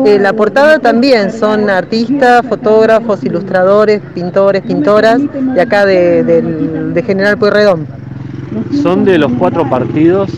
[0.06, 5.20] Eh, la portada también son artistas, fotógrafos, ilustradores, pintores, pintoras,
[5.54, 7.86] de acá de, de General Pueyrredón.
[8.82, 10.30] Son de los cuatro partidos.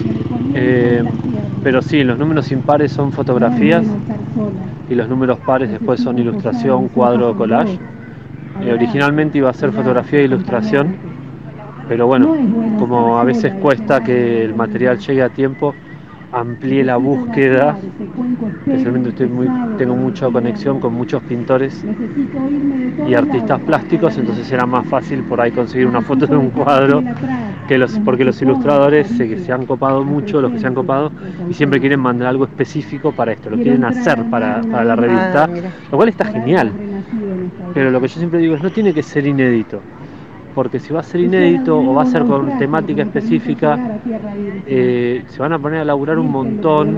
[0.59, 1.05] Eh,
[1.63, 3.85] pero sí, los números impares son fotografías
[4.89, 7.79] y los números pares después son ilustración, cuadro collage.
[8.63, 10.97] Eh, originalmente iba a ser fotografía e ilustración,
[11.89, 12.35] pero bueno,
[12.79, 15.75] como a veces cuesta que el material llegue a tiempo,
[16.33, 17.77] amplié la búsqueda,
[18.67, 21.85] especialmente estoy muy, tengo mucha conexión con muchos pintores
[23.09, 27.03] y artistas plásticos, entonces era más fácil por ahí conseguir una foto de un cuadro,
[27.69, 31.13] que los, porque los ilustradores se, se han copado mucho, los que se han copado,
[31.49, 35.45] y siempre quieren mandar algo específico para esto, lo quieren hacer para, para la revista,
[35.45, 35.71] Ah, mira.
[35.91, 36.73] lo cual está genial.
[37.73, 39.85] Pero lo que yo siempre digo es no tiene que ser inédito,
[40.57, 43.73] porque si va a ser inédito o va a ser con temática específica,
[44.65, 46.89] eh, se van a poner a laburar un montón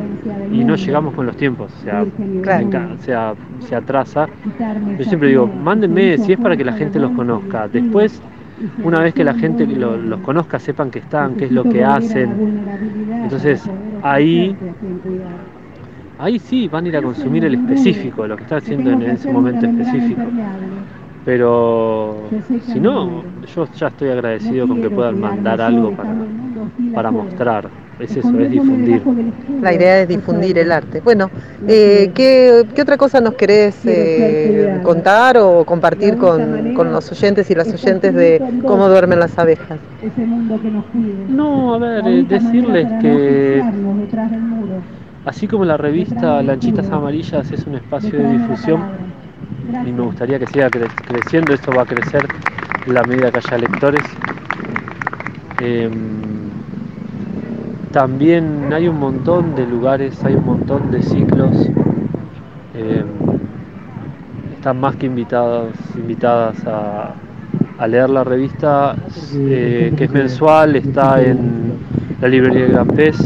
[0.51, 2.05] y no llegamos con los tiempos, o sea,
[2.43, 2.63] Claro.
[2.99, 4.31] sea, se atrasa.
[4.97, 7.69] Yo siempre digo, mándenme si es para que la gente los conozca.
[7.69, 8.23] Después,
[8.83, 11.85] una vez que la gente lo- los conozca, sepan que están, qué es lo que
[11.85, 12.43] hacen.
[13.23, 14.59] Entonces, ahí,
[16.17, 19.31] ahí sí van a ir a consumir el específico, lo que está haciendo en ese
[19.31, 20.37] momento específico.
[21.25, 22.17] Pero
[22.73, 23.23] si no,
[23.55, 26.15] yo ya estoy agradecido con que puedan mandar algo para,
[26.95, 27.69] para mostrar.
[27.99, 29.03] Es eso, es difundir.
[29.61, 31.01] La idea es difundir el arte.
[31.01, 31.31] Bueno,
[31.67, 37.51] eh, ¿qué, qué otra cosa nos querés eh, contar o compartir con, con los oyentes
[37.51, 39.81] y las oyentes de cómo duermen las abejas?
[41.29, 43.63] No, a ver, eh, decirles que
[45.25, 48.81] así como la revista Lanchitas Amarillas es un espacio de difusión
[49.87, 52.25] y me gustaría que siga cre- creciendo, esto va a crecer
[52.87, 54.03] la medida que haya lectores.
[55.61, 55.91] Em,
[57.93, 61.69] también hay un montón de lugares, hay un montón de ciclos.
[62.75, 63.07] em,
[64.55, 67.15] están más que invitados, invitadas a,
[67.79, 68.95] a leer la revista,
[69.51, 71.73] eh, que es mensual, está en
[72.21, 73.17] la librería de Gran Pez.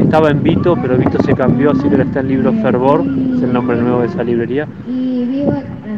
[0.00, 3.00] Estaba en Vito, pero Vito se cambió, así que ahora está en Libro Fervor,
[3.36, 4.66] es el nombre nuevo de esa librería.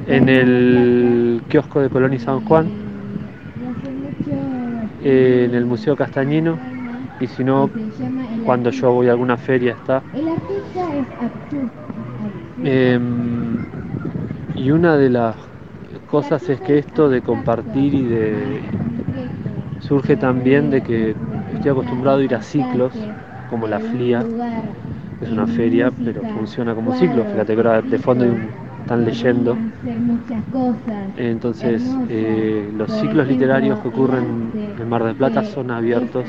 [0.06, 2.74] En el kiosco de Colón y San Juan,
[4.98, 6.62] eh, en el Museo Castañino,
[7.18, 7.74] y si no,
[8.42, 10.06] cuando yo voy a alguna feria está.
[12.62, 13.64] Em,
[14.54, 15.38] y una de las
[16.06, 18.74] cosas es que esto de compartir y de
[19.78, 23.12] surge también de que estoy acostumbrado a ir a ciclos
[23.46, 24.30] como la FLIA,
[25.20, 27.26] es una feria, pero funciona como ciclo.
[27.26, 28.54] Fíjate que ahora de fondo hay un-
[28.85, 29.57] están leyendo.
[31.16, 36.27] Entonces, eh, los ciclos literarios que ocurren en Mar del Plata son abiertos,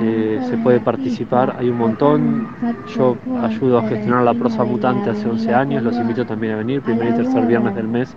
[0.00, 2.48] eh, se puede participar, hay un montón.
[2.96, 6.80] Yo ayudo a gestionar la prosa mutante hace 11 años, los invito también a venir,
[6.80, 8.16] primer y tercer viernes del mes,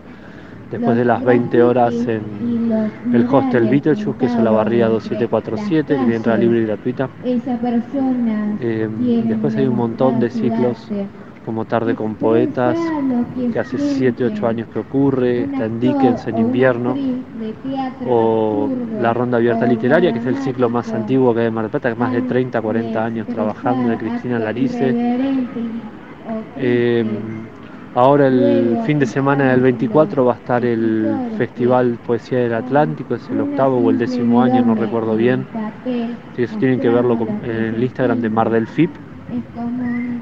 [0.72, 2.22] después de las 20 horas en
[3.14, 7.10] el hostel Beetlejuice, que es la barría 2747, que tiene entrada libre y gratuita.
[8.62, 8.90] Eh,
[9.26, 10.90] después hay un montón de ciclos
[11.46, 12.78] como Tarde con Poetas,
[13.52, 16.96] que hace 7, 8 años que ocurre, está en Dickens en invierno,
[18.08, 18.70] o
[19.02, 21.72] la Ronda Abierta Literaria, que es el ciclo más antiguo que hay en Mar del
[21.72, 24.96] Plata, que más de 30, 40 años trabajando, de Cristina Larice.
[26.58, 27.06] Eh,
[27.96, 33.16] ahora el fin de semana del 24 va a estar el Festival Poesía del Atlántico,
[33.16, 35.48] es el octavo o el décimo año, no recuerdo bien.
[36.36, 38.92] Sí, eso tienen que verlo en el Instagram de Mar del FIP,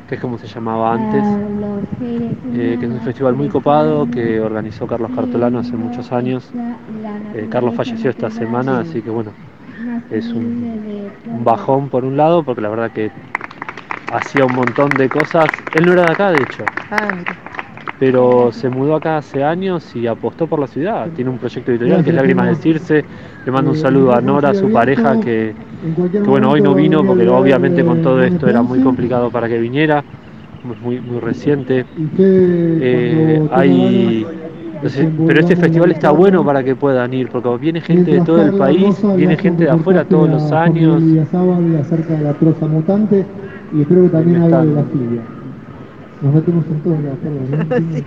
[0.08, 1.40] que es como se llamaba antes,
[2.52, 6.56] eh, que es un festival muy copado que organizó Carlos Cartolano hace muchos años.
[7.34, 9.32] Eh, Carlos falleció esta semana, así que bueno,
[10.10, 10.80] es un,
[11.30, 13.12] un bajón por un lado, porque la verdad que
[14.10, 15.64] hacía un montón de cosas.
[15.74, 17.49] Él no era de acá, de hecho, Ah, mira.
[17.98, 21.08] Pero se mudó acá hace años y apostó por la ciudad.
[21.16, 23.06] Tiene un proyecto editorial que es Lágrimas de Circe.
[23.46, 25.54] Le mando un saludo a Nora, su pareja, que,
[26.12, 29.60] que, bueno, hoy no vino porque obviamente con todo esto era muy complicado para que
[29.60, 30.04] viniera,
[30.72, 31.86] es muy, muy reciente.
[32.18, 34.26] Eh, hay,
[34.76, 38.42] entonces, pero este festival está bueno para que puedan ir, porque viene gente de todo
[38.42, 41.04] el país, viene gente de afuera todos los años.
[41.04, 43.26] Y acerca de la prosa mutante
[43.74, 45.39] y espero que también de la filia.
[46.22, 48.04] Nos metemos en todos lados, perdón, ¿eh?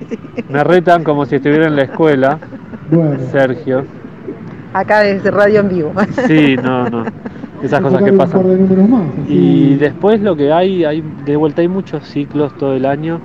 [0.49, 2.39] Me retan como si estuviera en la escuela,
[2.91, 3.87] Bueno, Sergio.
[4.73, 5.93] Acá desde Radio en Vivo.
[6.27, 7.05] Sí, no, no.
[7.63, 8.43] Esas hay cosas que pasan.
[8.69, 9.11] de más.
[9.29, 13.21] Y después lo que hay, hay de vuelta hay muchos ciclos todo el año.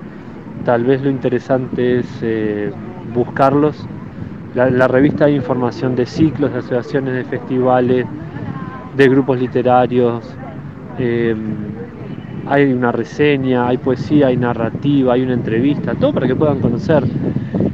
[0.63, 2.71] Tal vez lo interesante es eh,
[3.13, 3.89] buscarlos.
[4.53, 8.05] La, la revista hay información de ciclos, de asociaciones, de festivales,
[8.95, 10.37] de grupos literarios.
[10.97, 11.35] eh,
[12.49, 17.03] hay una reseña, hay poesía, hay narrativa, hay una entrevista, todo para que puedan conocer.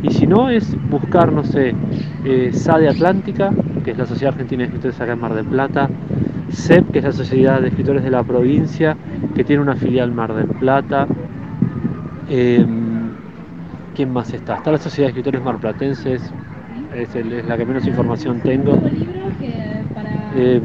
[0.02, 1.76] Y si no, es buscar, no sé,
[2.24, 3.52] eh, SADE Atlántica,
[3.84, 5.90] que es la Sociedad Argentina de Escritores acá en Mar del Plata,
[6.50, 8.98] SEP, que es la Sociedad de Escritores de la Provincia,
[9.36, 11.08] que tiene una filial Mar del Plata.
[12.28, 12.66] Eh,
[13.94, 14.56] ¿Quién más está?
[14.56, 16.34] Está la Sociedad de Escritores Marplatenses,
[16.92, 18.74] es, el- es la que menos información tengo.
[20.36, 20.62] Eh,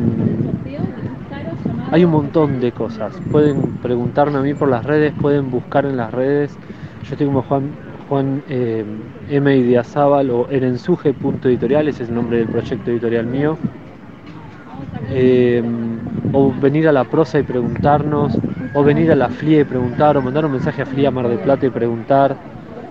[1.90, 3.14] hay un montón de cosas.
[3.30, 6.56] Pueden preguntarme a mí por las redes, pueden buscar en las redes.
[7.04, 7.70] Yo estoy como Juan,
[8.08, 8.84] Juan eh,
[9.30, 9.56] M.
[9.56, 13.56] Idiazábal o Erensuje.editorial, ese es el nombre del proyecto editorial mío.
[15.10, 15.62] Eh,
[16.32, 18.38] o venir a la prosa y preguntarnos,
[18.74, 21.38] o venir a la FLIA y preguntar, o mandar un mensaje a FLIA Mar del
[21.38, 22.36] Plata y preguntar,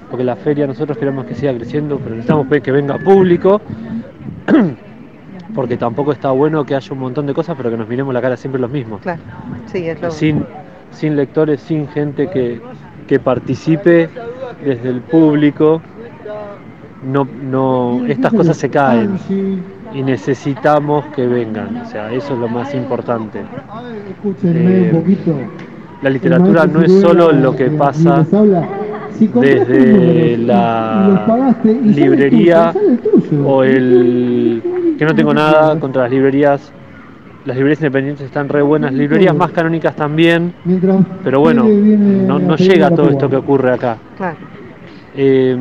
[0.10, 3.62] porque la feria nosotros queremos que siga creciendo, pero necesitamos que venga público,
[5.54, 8.22] porque tampoco está bueno que haya un montón de cosas, pero que nos miremos la
[8.22, 9.02] cara siempre los mismos.
[9.02, 9.22] Claro,
[9.66, 10.46] sí, es lo sin,
[10.92, 12.62] sin lectores, sin gente que,
[13.08, 14.10] que participe
[14.64, 15.82] desde el público,
[17.04, 19.18] no, no, estas cosas se caen
[19.94, 23.42] y necesitamos que vengan, o sea, eso es lo más importante.
[24.44, 24.92] Eh,
[26.02, 28.26] la literatura no es solo lo que pasa
[29.36, 32.74] desde la librería
[33.46, 34.62] o el
[34.98, 36.74] que no tengo nada contra las librerías
[37.46, 40.54] las librerías independientes están re buenas, librerías más canónicas también,
[41.24, 43.98] pero bueno, no, no llega todo esto que ocurre acá.
[45.16, 45.58] Eh,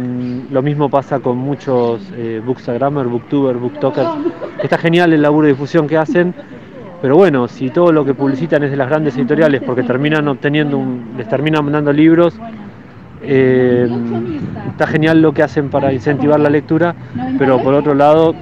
[0.50, 4.08] lo mismo pasa con muchos eh, bookstagrammer, booktubers, booktokers.
[4.62, 6.34] Está genial el laburo de difusión que hacen,
[7.00, 10.76] pero bueno, si todo lo que publicitan es de las grandes editoriales porque terminan obteniendo,
[10.78, 12.34] un, les terminan mandando libros,
[13.22, 13.88] eh,
[14.70, 16.94] está genial lo que hacen para incentivar la lectura,
[17.38, 18.34] pero por otro lado,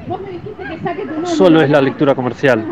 [1.25, 2.65] solo es la lectura comercial.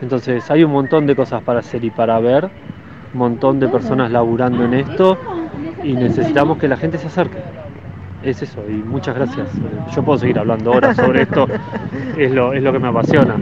[0.00, 2.50] Entonces hay un montón de cosas para hacer y para ver,
[3.12, 5.18] un montón de personas laburando en esto
[5.82, 7.38] y necesitamos que la gente se acerque.
[8.22, 9.48] Es eso, y muchas gracias.
[9.94, 11.46] Yo puedo seguir hablando ahora sobre esto,
[12.16, 13.36] es lo, es lo que me apasiona.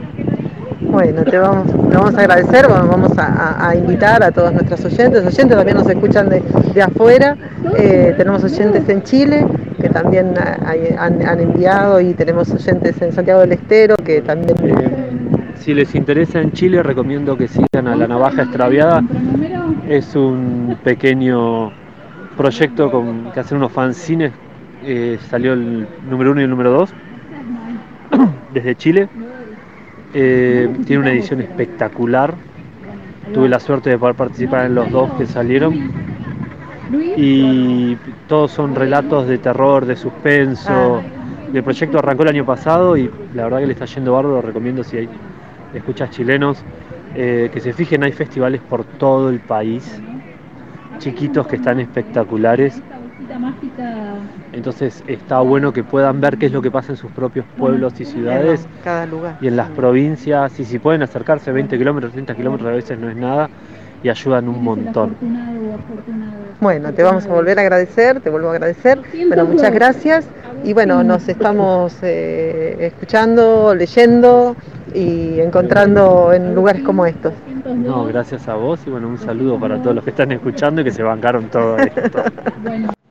[0.81, 5.57] Bueno, te vamos, te vamos a agradecer, vamos a, invitar a todos nuestros oyentes, oyentes
[5.57, 7.37] también nos escuchan de, afuera,
[7.79, 9.47] eh, tenemos oyentes en Chile
[9.83, 14.57] que también han, enviado y tenemos oyentes en Santiago del Estero que también...
[14.65, 19.03] Eh, si les interesa en Chile recomiendo que sigan a La Navaja Extraviada,
[19.89, 21.73] es un pequeño
[22.37, 24.33] proyecto con, que hacen unos fanzines,
[24.85, 26.95] eh, salió el número uno y el número dos
[28.55, 29.09] desde Chile.
[30.15, 32.35] Eh, tiene una edición espectacular.
[33.35, 36.12] Tuve la suerte de poder participar en los dos que salieron.
[37.17, 37.97] Y
[38.29, 41.03] todos son relatos de terror, de suspenso.
[41.53, 44.37] El proyecto arrancó el año pasado y la verdad que le está yendo bárbaro.
[44.37, 45.09] Lo recomiendo si hay
[45.75, 46.63] escuchas chilenos
[47.15, 48.03] eh, que se fijen.
[48.03, 50.01] Hay festivales por todo el país
[50.99, 52.83] chiquitos que están espectaculares.
[54.53, 57.99] Entonces está bueno que puedan ver qué es lo que pasa en sus propios pueblos
[58.01, 58.69] y ciudades.
[58.85, 59.39] Cada lugar.
[59.41, 63.09] Y en las provincias, y si pueden acercarse 20 kilómetros, 30 kilómetros a veces no
[63.09, 63.49] es nada
[64.03, 65.17] y ayudan un montón.
[66.61, 69.01] Bueno, te vamos a volver a agradecer, te vuelvo a agradecer.
[69.29, 70.27] Bueno, muchas gracias.
[70.65, 74.55] Y bueno, nos estamos eh, escuchando, leyendo
[74.95, 77.33] y encontrando en lugares como estos.
[77.65, 80.85] No, gracias a vos y bueno, un saludo para todos los que están escuchando y
[80.85, 82.23] que se bancaron todo esto.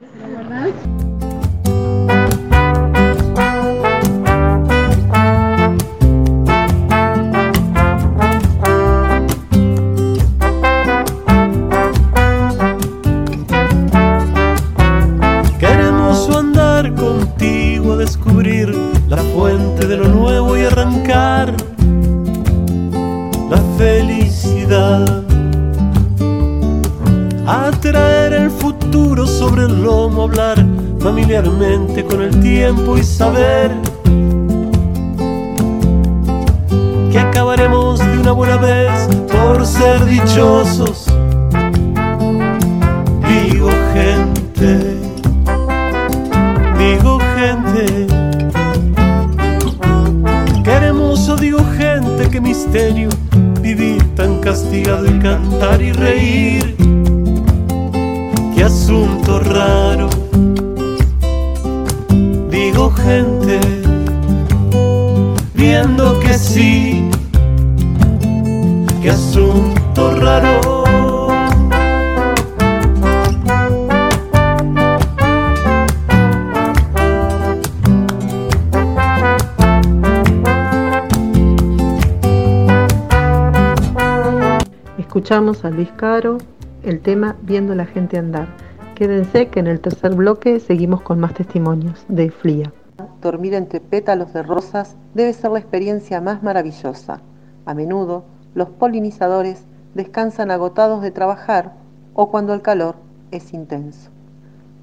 [87.92, 88.48] gente andar.
[88.96, 92.74] Quédense que en el tercer bloque seguimos con más testimonios de Flia.
[93.22, 97.22] Dormir entre pétalos de rosas debe ser la experiencia más maravillosa.
[97.66, 99.64] A menudo, los polinizadores
[99.94, 101.74] descansan agotados de trabajar
[102.14, 102.96] o cuando el calor
[103.32, 104.10] es intenso.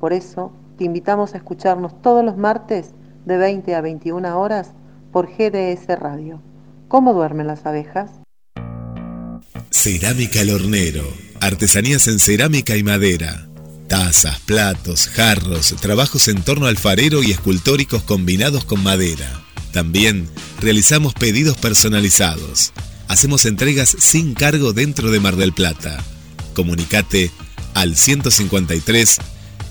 [0.01, 2.93] Por eso, te invitamos a escucharnos todos los martes
[3.25, 4.73] de 20 a 21 horas
[5.13, 6.41] por GDS Radio.
[6.89, 8.11] ¿Cómo duermen las abejas?
[9.71, 11.28] Cerámica Hornero.
[11.41, 13.49] Artesanías en cerámica y madera.
[13.89, 19.43] Tazas, platos, jarros, trabajos en torno alfarero y escultóricos combinados con madera.
[19.73, 20.29] También
[20.61, 22.73] realizamos pedidos personalizados.
[23.09, 26.03] Hacemos entregas sin cargo dentro de Mar del Plata.
[26.55, 27.31] Comunicate
[27.75, 29.19] al 153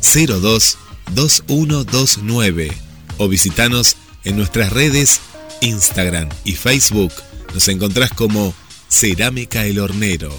[0.01, 0.78] 02
[1.13, 2.72] 2129
[3.18, 5.22] o visitanos en nuestras redes
[5.61, 7.13] Instagram y Facebook.
[7.53, 8.53] Nos encontrás como
[8.89, 10.36] Cerámica El Hornero,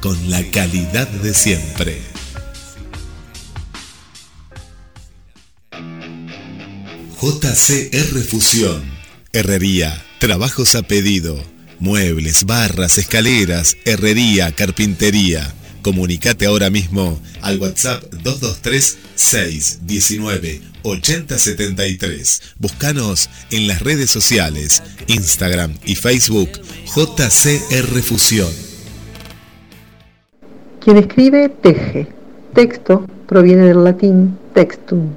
[0.00, 2.00] con la calidad de siempre.
[7.20, 8.82] JCR Fusión.
[9.32, 11.42] Herrería, trabajos a pedido,
[11.78, 15.54] muebles, barras, escaleras, herrería, carpintería.
[15.82, 22.42] Comunicate ahora mismo al WhatsApp 223 619 8073.
[22.58, 26.50] Búscanos en las redes sociales, Instagram y Facebook
[26.94, 28.69] JCR Fusión.
[30.80, 32.08] Quien escribe teje.
[32.54, 35.10] Texto proviene del latín textum,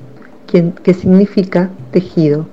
[0.45, 2.47] quien, que significa tejido.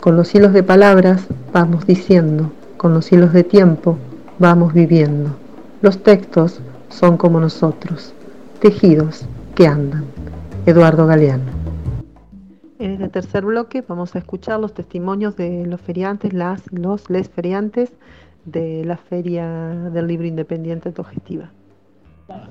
[0.00, 3.96] Con los hilos de palabras vamos diciendo, con los hilos de tiempo
[4.38, 5.30] vamos viviendo.
[5.80, 8.12] Los textos son como nosotros,
[8.60, 9.24] tejidos
[9.54, 10.04] que andan.
[10.66, 11.50] Eduardo Galeano.
[12.78, 17.30] En este tercer bloque vamos a escuchar los testimonios de los feriantes, las, los, les
[17.30, 17.92] feriantes
[18.44, 19.48] de la Feria
[19.90, 21.50] del Libro Independiente Autogestiva.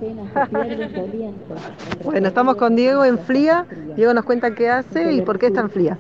[2.04, 3.66] bueno, estamos con Diego en FLIA.
[3.96, 5.98] Diego nos cuenta qué hace y por qué está en FLIA.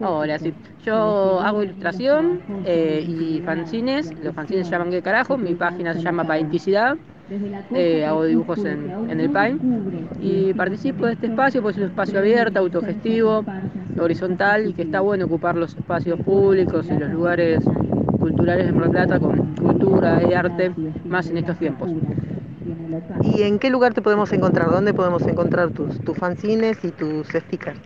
[0.00, 0.54] Hola, sí.
[0.84, 4.10] Yo hago ilustración eh, y fanzines.
[4.22, 5.36] Los fanzines se llaman ¿Qué carajo?
[5.36, 6.96] Mi página se llama Paenticidad.
[7.74, 9.62] Eh, hago dibujos en, en, el Paint
[10.20, 13.44] y participo de este espacio, pues es un espacio abierto, autogestivo,
[14.00, 17.62] horizontal y que está bueno ocupar los espacios públicos y los lugares
[18.18, 20.72] culturales de Mar Plata con cultura y arte,
[21.04, 21.88] más en estos tiempos.
[23.22, 24.70] ¿Y en qué lugar te podemos encontrar?
[24.70, 27.80] ¿Dónde podemos encontrar tus, tus fanzines y tus stickers?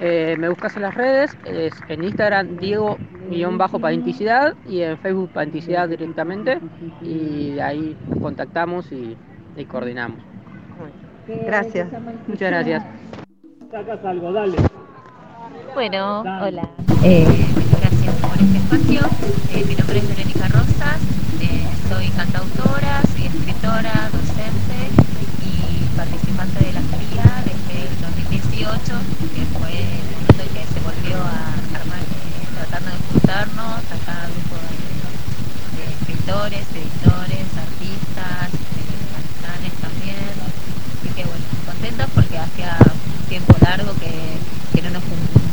[0.00, 6.60] Eh, me buscas en las redes, es en Instagram Diego-Paenticidad y en Facebook Paenticidad directamente
[7.00, 9.16] y de ahí nos contactamos y,
[9.56, 10.18] y coordinamos.
[11.26, 11.88] Gracias.
[12.26, 12.84] Muchas gracias.
[13.70, 14.56] Sacas algo, dale.
[15.74, 16.68] Bueno, hola.
[17.02, 17.26] Eh,
[18.36, 19.00] por este espacio.
[19.52, 21.00] Eh, mi nombre es Verónica Rosas,
[21.40, 24.92] eh, soy cantautora, soy escritora, docente
[25.40, 28.92] y participante de la feria desde el 2018,
[29.32, 33.96] que fue el momento en que se volvió a armar, eh, tratando de juntarnos a
[34.04, 34.56] cada grupo
[35.76, 38.52] de, escritores, editores, artistas,
[39.16, 40.28] artesanes también.
[40.44, 44.12] Así que bueno, contentos porque hacía un tiempo largo que,
[44.74, 45.45] que no, nos, no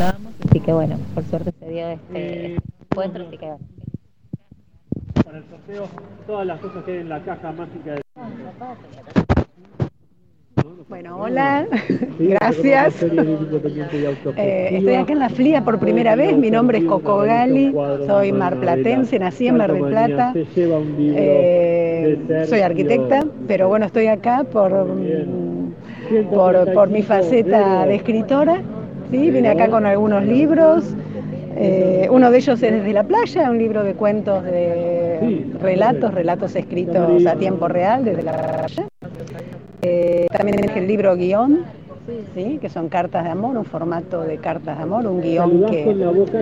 [0.00, 2.56] así que bueno, por suerte se dio este
[2.90, 3.64] encuentro, así que bueno.
[5.24, 5.88] Para el sorteo,
[6.26, 8.02] todas las cosas que hay en la caja mágica de...
[10.88, 11.66] Bueno, hola,
[12.18, 13.02] gracias.
[13.02, 17.72] Eh, estoy acá en la FLIA por primera vez, mi nombre es Coco Gali,
[18.06, 24.86] soy marplatense, nací en Mar del Plata, eh, soy arquitecta, pero bueno, estoy acá por,
[26.30, 28.62] por, por mi faceta de escritora,
[29.14, 29.30] ¿sí?
[29.30, 30.94] vine acá con algunos libros,
[31.56, 36.56] eh, uno de ellos es Desde la playa, un libro de cuentos de relatos, relatos
[36.56, 38.88] escritos a tiempo real desde la playa.
[39.82, 41.60] Eh, también es el libro guion,
[42.34, 42.58] ¿sí?
[42.60, 45.86] que son cartas de amor, un formato de cartas de amor, un guion que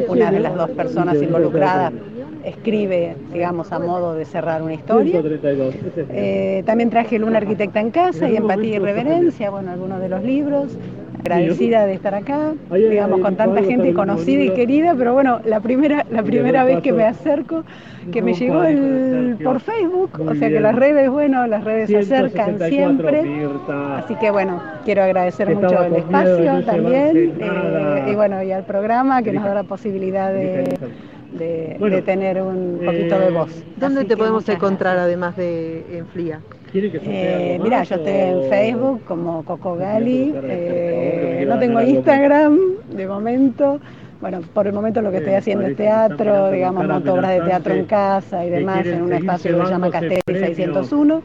[0.09, 1.93] una de las dos personas involucradas
[2.45, 5.20] escribe, digamos, a modo de cerrar una historia.
[6.11, 10.23] Eh, también traje Luna Arquitecta en Casa y Empatía y Reverencia, bueno, algunos de los
[10.23, 10.77] libros.
[11.21, 16.05] Agradecida de estar acá, digamos, con tanta gente conocida y querida, pero bueno, la primera,
[16.11, 17.65] la primera vez que me acerco,
[18.11, 21.99] que me llegó el, por Facebook, o sea que las redes, bueno, las redes se
[21.99, 23.47] acercan siempre.
[23.97, 29.23] Así que bueno, quiero agradecer mucho el espacio también, eh, y bueno, y al programa
[29.23, 30.77] que nos da la posibilidad de
[31.33, 33.65] de, de, tener un poquito de voz.
[33.77, 36.41] ¿Dónde Así te podemos encontrar además de en FLIA?
[36.75, 42.59] Eh, mira, yo estoy en Facebook como Coco Gali, eh, no tengo Instagram
[42.91, 43.79] de momento.
[44.23, 47.75] Bueno, por el momento lo que estoy haciendo es teatro, digamos, monto obras de teatro
[47.75, 51.23] en casa y demás en un espacio que se llama Castelli 601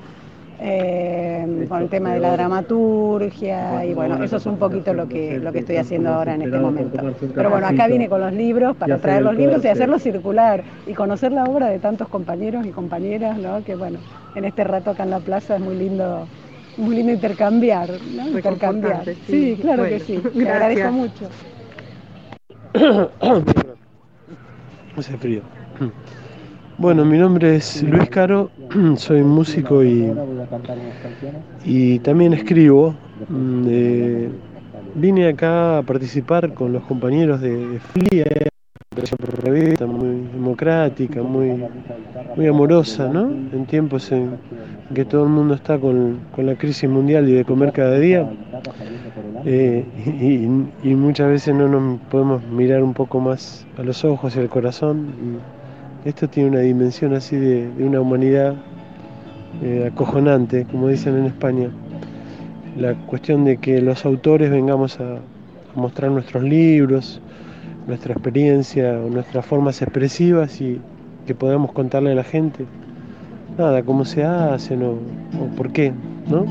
[0.60, 5.38] eh, con el tema de la dramaturgia y bueno, eso es un poquito lo que,
[5.39, 6.99] lo que estoy haciendo ahora en este momento.
[7.36, 10.93] Pero bueno, acá vine con los libros para traer los libros y hacerlos circular y
[10.93, 13.64] conocer la obra de tantos compañeros y compañeras, ¿no?
[13.64, 13.99] Que bueno,
[14.36, 16.28] en este rato acá en la plaza es muy lindo
[16.78, 18.28] muy lindo intercambiar, ¿no?
[18.30, 19.05] Intercambiar.
[19.05, 20.18] Sí, sí claro bueno, que sí.
[20.18, 21.30] Te agradezco mucho.
[24.95, 25.41] Hace frío.
[26.80, 28.52] Bueno, mi nombre es Luis Caro,
[28.98, 30.14] soy músico y,
[31.66, 32.94] y también escribo.
[33.30, 33.68] Mm,
[34.94, 38.48] vine acá a participar con los compañeros de FLIA,
[39.44, 41.64] revista muy democrática, muy,
[42.36, 43.28] muy amorosa, ¿no?
[43.32, 44.38] En tiempos en
[44.94, 48.30] que todo el mundo está con, con la crisis mundial y de comer cada día.
[49.46, 54.36] Eh, y, y, muchas veces no nos podemos mirar un poco más a los ojos
[54.36, 55.57] y al corazón.
[56.08, 58.55] Esto tiene una dimensión así de, una humanidad
[59.62, 61.70] eh, acojonante, como dicen en España.
[62.78, 65.20] La cuestión de que los autores vengamos a,
[65.76, 67.22] mostrar nuestros libros,
[67.86, 70.82] nuestra experiencia nuestras formas expresivas y
[71.28, 72.66] que podamos contarle a la gente
[73.58, 75.93] nada, cómo se hacen o, o por qué,
[76.30, 76.45] ¿no?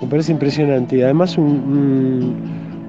[0.00, 2.36] Me parece impresionante y además un,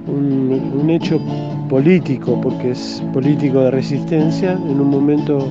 [0.06, 1.20] un, hecho
[1.68, 5.48] político, porque es político de resistencia en un momento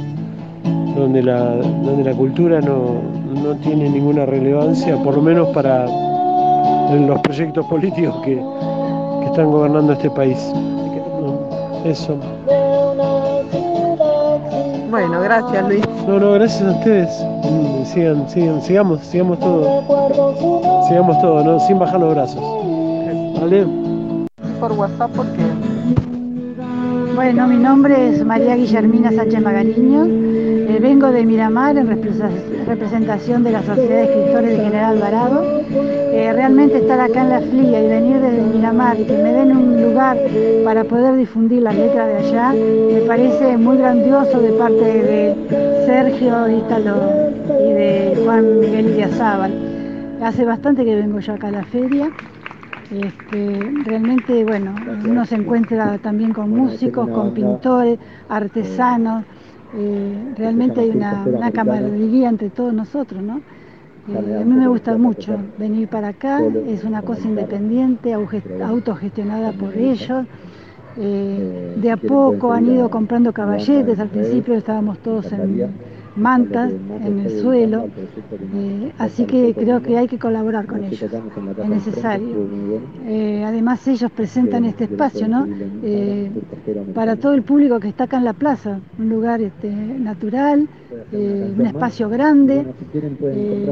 [0.95, 3.01] donde la, donde la cultura no,
[3.43, 9.93] no tiene ninguna relevancia, por lo menos para los proyectos políticos que, que están gobernando
[9.93, 10.37] este país.
[11.85, 12.15] Eso.
[14.91, 15.81] Bueno, gracias Luis.
[16.05, 17.09] No, no, gracias a ustedes.
[17.87, 19.83] Sigan, sigan, sigamos, sigamos todo.
[20.87, 21.59] Sigamos todo, ¿no?
[21.61, 22.43] Sin bajar los brazos.
[23.39, 23.65] ¿Vale?
[24.59, 25.70] Por WhatsApp, ¿por qué?
[27.15, 30.05] Bueno, mi nombre es María Guillermina Sánchez Magariño.
[30.05, 35.61] Eh, vengo de Miramar en representación de la Sociedad de Escritores de General Alvarado.
[35.69, 39.55] Eh, realmente estar acá en la FLIA y venir desde Miramar y que me den
[39.55, 40.17] un lugar
[40.63, 46.49] para poder difundir las letras de allá, me parece muy grandioso de parte de Sergio
[46.49, 46.95] Ítalo
[47.47, 49.53] y de Juan Miguel Diazábal.
[50.23, 52.09] Hace bastante que vengo yo acá a la feria.
[52.91, 59.25] Este, realmente, bueno, uno se encuentra también con músicos, con pintores, artesanos.
[59.73, 63.43] Eh, realmente hay una, una camaradería entre todos nosotros, ¿no?
[64.07, 69.77] Eh, a mí me gusta mucho venir para acá, es una cosa independiente, autogestionada por
[69.77, 70.25] ellos.
[70.97, 75.71] Eh, de a poco han ido comprando caballetes, al principio estábamos todos en
[76.15, 76.71] mantas
[77.03, 77.85] en el suelo,
[78.53, 82.47] eh, así que creo que hay que colaborar con ellos, es necesario.
[83.05, 85.47] Eh, además ellos presentan este espacio ¿no?
[85.83, 86.31] Eh,
[86.93, 90.67] para todo el público que está acá en la plaza, un lugar este, natural,
[91.11, 92.65] un espacio grande,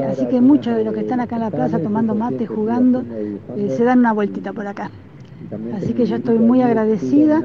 [0.09, 3.03] así que muchos de los que están acá en la plaza tomando mate, jugando,
[3.55, 4.89] se dan una vueltita por acá.
[5.75, 7.41] Así que yo estoy muy agradecida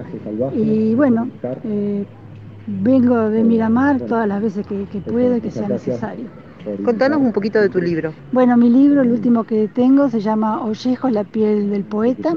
[0.55, 1.29] y bueno,
[2.67, 6.27] vengo de Miramar todas las veces que, que puedo y que sea necesario.
[6.83, 8.13] Contanos un poquito de tu libro.
[8.33, 12.35] Bueno, mi libro, el último que tengo, se llama Ollejos, la piel del poeta.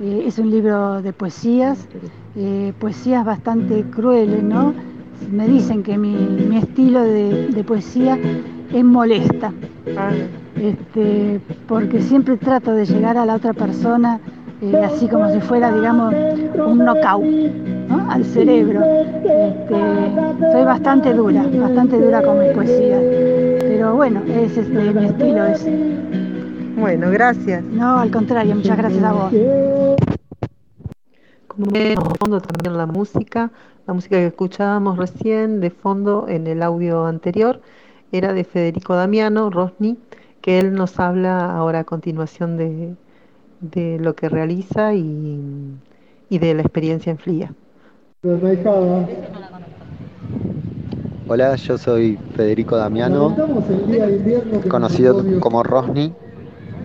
[0.00, 1.88] Eh, es un libro de poesías,
[2.36, 4.74] eh, poesías bastante crueles, ¿no?
[5.32, 8.18] Me dicen que mi, mi estilo de, de, poesía
[8.70, 9.54] es molesta,
[9.96, 10.10] ah.
[10.60, 14.20] este, porque siempre trato de llegar a la otra persona
[14.62, 18.10] eh, así como si fuera, digamos, un knockout ¿no?
[18.10, 18.82] al cerebro.
[18.82, 23.02] Este, soy bastante dura, bastante dura con mis poesías,
[23.60, 25.44] pero bueno, ese es este, mi estilo.
[25.44, 25.66] Es...
[26.78, 27.62] Bueno, gracias.
[27.64, 29.32] No, al contrario, muchas gracias a vos.
[31.48, 33.50] Como fondo también la música,
[33.86, 37.60] la música que escuchábamos recién de fondo en el audio anterior
[38.12, 39.98] era de Federico Damiano, Rosni,
[40.40, 42.94] que él nos habla ahora a continuación de,
[43.60, 45.80] de lo que realiza y,
[46.28, 47.54] y de la experiencia en FLIA.
[51.28, 53.34] Hola, yo soy Federico Damiano,
[54.68, 56.14] conocido como Rosni.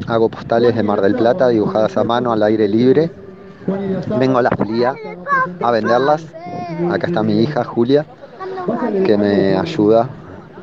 [0.07, 3.11] Hago postales de Mar del Plata dibujadas a mano al aire libre.
[4.19, 4.95] Vengo a la FLIA
[5.61, 6.26] a venderlas.
[6.89, 8.05] Acá está mi hija Julia,
[9.05, 10.09] que me ayuda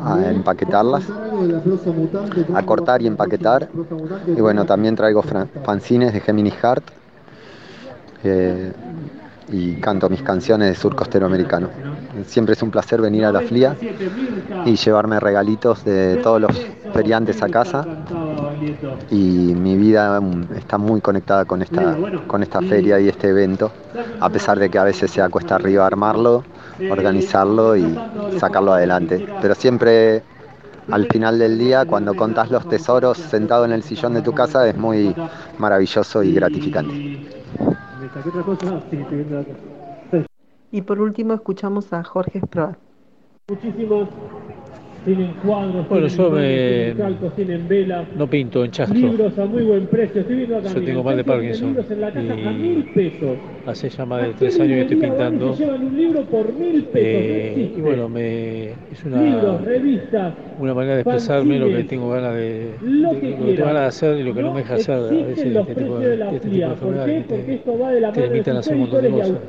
[0.01, 1.05] a empaquetarlas,
[2.55, 3.69] a cortar y empaquetar.
[4.27, 5.23] Y bueno, también traigo
[5.65, 6.85] fanzines de Gemini Heart
[8.25, 8.73] eh,
[9.51, 11.69] y canto mis canciones de sur costero americano.
[12.27, 13.77] Siempre es un placer venir a la FLIA
[14.65, 16.53] y llevarme regalitos de todos los
[16.93, 17.87] feriantes a casa.
[19.11, 21.97] Y mi vida mm, está muy conectada con esta,
[22.27, 23.71] con esta feria y este evento,
[24.21, 26.45] a pesar de que a veces sea cuesta arriba armarlo
[26.91, 27.99] organizarlo y
[28.39, 29.27] sacarlo adelante.
[29.41, 30.23] Pero siempre
[30.91, 34.67] al final del día, cuando contás los tesoros sentado en el sillón de tu casa,
[34.69, 35.15] es muy
[35.59, 37.29] maravilloso y gratificante.
[40.71, 42.77] Y por último escuchamos a Jorge Sproat.
[43.49, 44.09] Muchísimas
[45.09, 48.99] tienen cuadros, Bueno, tienen yo me- imágenes, tienen calcos, tienen velas, No pinto en chastro.
[48.99, 50.21] libros a muy buen precio.
[50.21, 52.85] Estoy viendo acá, Yo tengo mal de Parkinson libros en la caja a y mil
[52.95, 53.39] pesos.
[53.67, 55.55] hace ya más de tres años que estoy pintando.
[55.55, 56.95] Se llevan un libro por mil pesos.
[56.95, 61.85] Eh, no y bueno, me, es una, Libros, revistas, una manera de expresarme lo que
[61.85, 63.67] tengo ganas de, lo de- que lo que tengo quieras.
[63.67, 66.09] ganas de hacer y lo que no, me deja hacer a veces este tipo de,
[66.09, 69.03] de este esto va de la te mano de limitan a sus hacer un montón
[69.03, 69.49] de editores y cosas.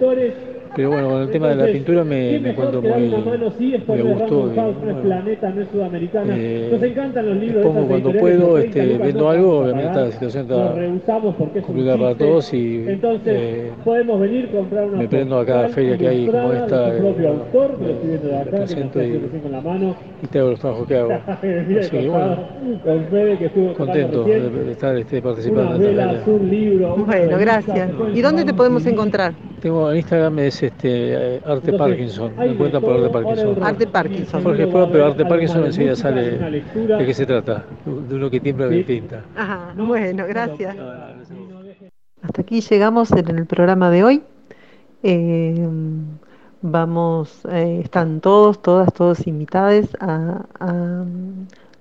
[0.75, 3.53] Pero bueno, con el tema de la Entonces, pintura me, ¿qué me encuentro muy, mano?
[3.57, 3.87] Sí, es.
[3.87, 6.35] Random y, House, no es bueno, Planeta, no es Sudamericana.
[6.37, 9.87] eh, Nos encantan los libros estas cuando puedo, este, 30 lucas, vendo no algo, obviamente
[9.89, 10.05] pagar.
[10.05, 14.49] la situación está rehusamos porque es un complicada para todos y Entonces, eh, podemos venir,
[14.51, 17.27] comprar una me prendo a cada feria que hay como esta, de su propio eh,
[17.29, 19.95] autor, que lo estoy viendo de acá, que y- con la mano.
[20.21, 21.11] y te hago los trabajos que hago.
[21.27, 22.37] Así que bueno,
[22.83, 24.65] con Fede, que estuvo contento recién.
[24.65, 26.23] de, estar este, participando en esta feria.
[26.95, 27.89] Bueno, gracias.
[28.13, 29.33] ¿Y dónde te podemos encontrar?
[29.61, 33.63] Tengo en Instagram es este eh, Arte Parkinson, me encuentran de por Arte Parkinson.
[33.63, 34.43] Arte Parkinson.
[34.43, 38.73] Jorge pero Arte Parkinson de enseguida sale de qué se trata, de uno que tiembla
[38.75, 39.23] y pinta.
[39.35, 40.75] Ajá, bueno, gracias.
[42.21, 44.23] Hasta aquí llegamos en el programa de hoy.
[45.03, 45.67] Eh,
[46.61, 51.05] vamos, eh, están todos, todas, todos invitados a, a-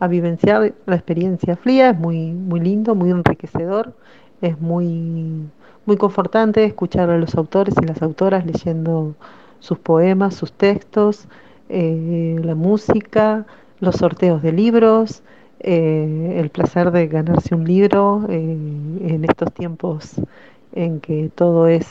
[0.01, 1.91] a vivenciar la experiencia fría.
[1.91, 3.95] Es muy, muy lindo, muy enriquecedor.
[4.41, 5.49] Es muy,
[5.89, 9.15] muy confortante escuchar a los autores y las autoras leyendo
[9.59, 11.27] sus poemas, sus textos,
[11.71, 13.47] eh, la música,
[13.81, 15.23] los sorteos de libros,
[15.61, 20.17] eh, el placer de ganarse un libro eh, en estos tiempos
[20.75, 21.89] en que todo es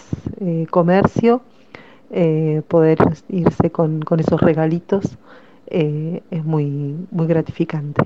[0.69, 1.41] comercio,
[2.67, 5.17] poder irse con, con esos regalitos
[5.65, 8.03] es muy, muy gratificante.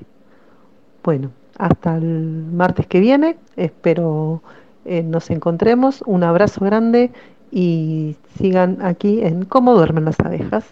[1.04, 4.42] Bueno, hasta el martes que viene, espero
[4.84, 6.02] eh, nos encontremos.
[6.06, 7.10] Un abrazo grande
[7.50, 10.64] y sigan aquí en Cómo duermen las abejas.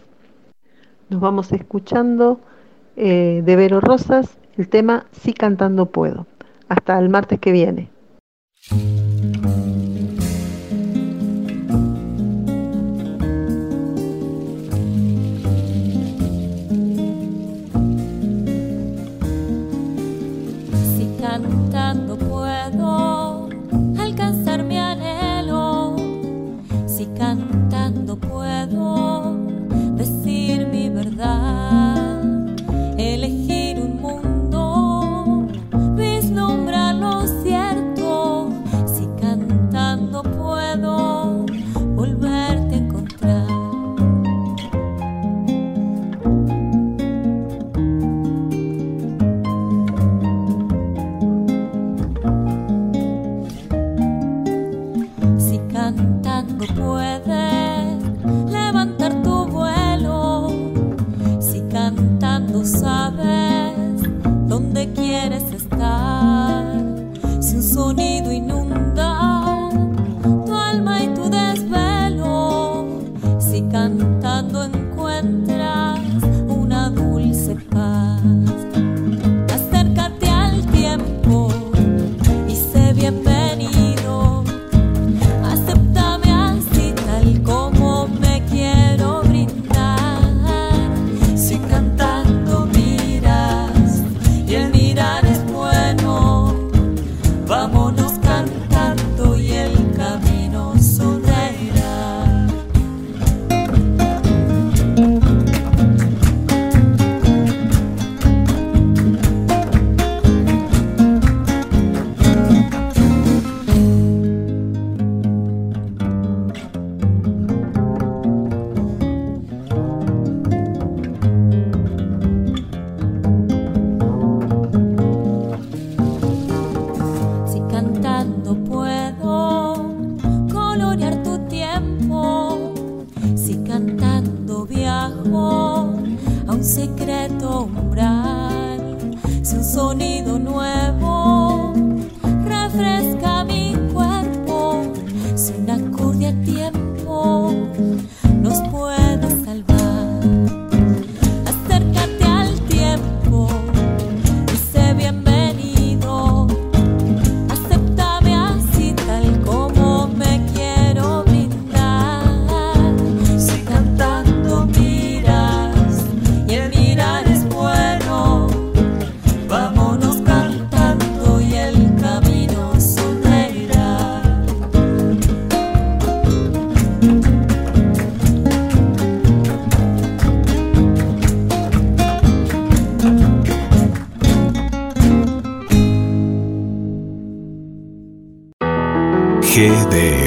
[1.08, 2.40] Nos vamos escuchando
[2.96, 6.26] eh, de Vero Rosas el tema Si cantando puedo.
[6.68, 7.88] Hasta el martes que viene.
[28.70, 29.29] Puedo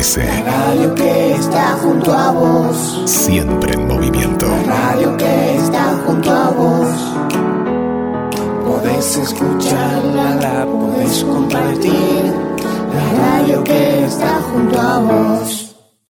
[0.03, 0.42] Space.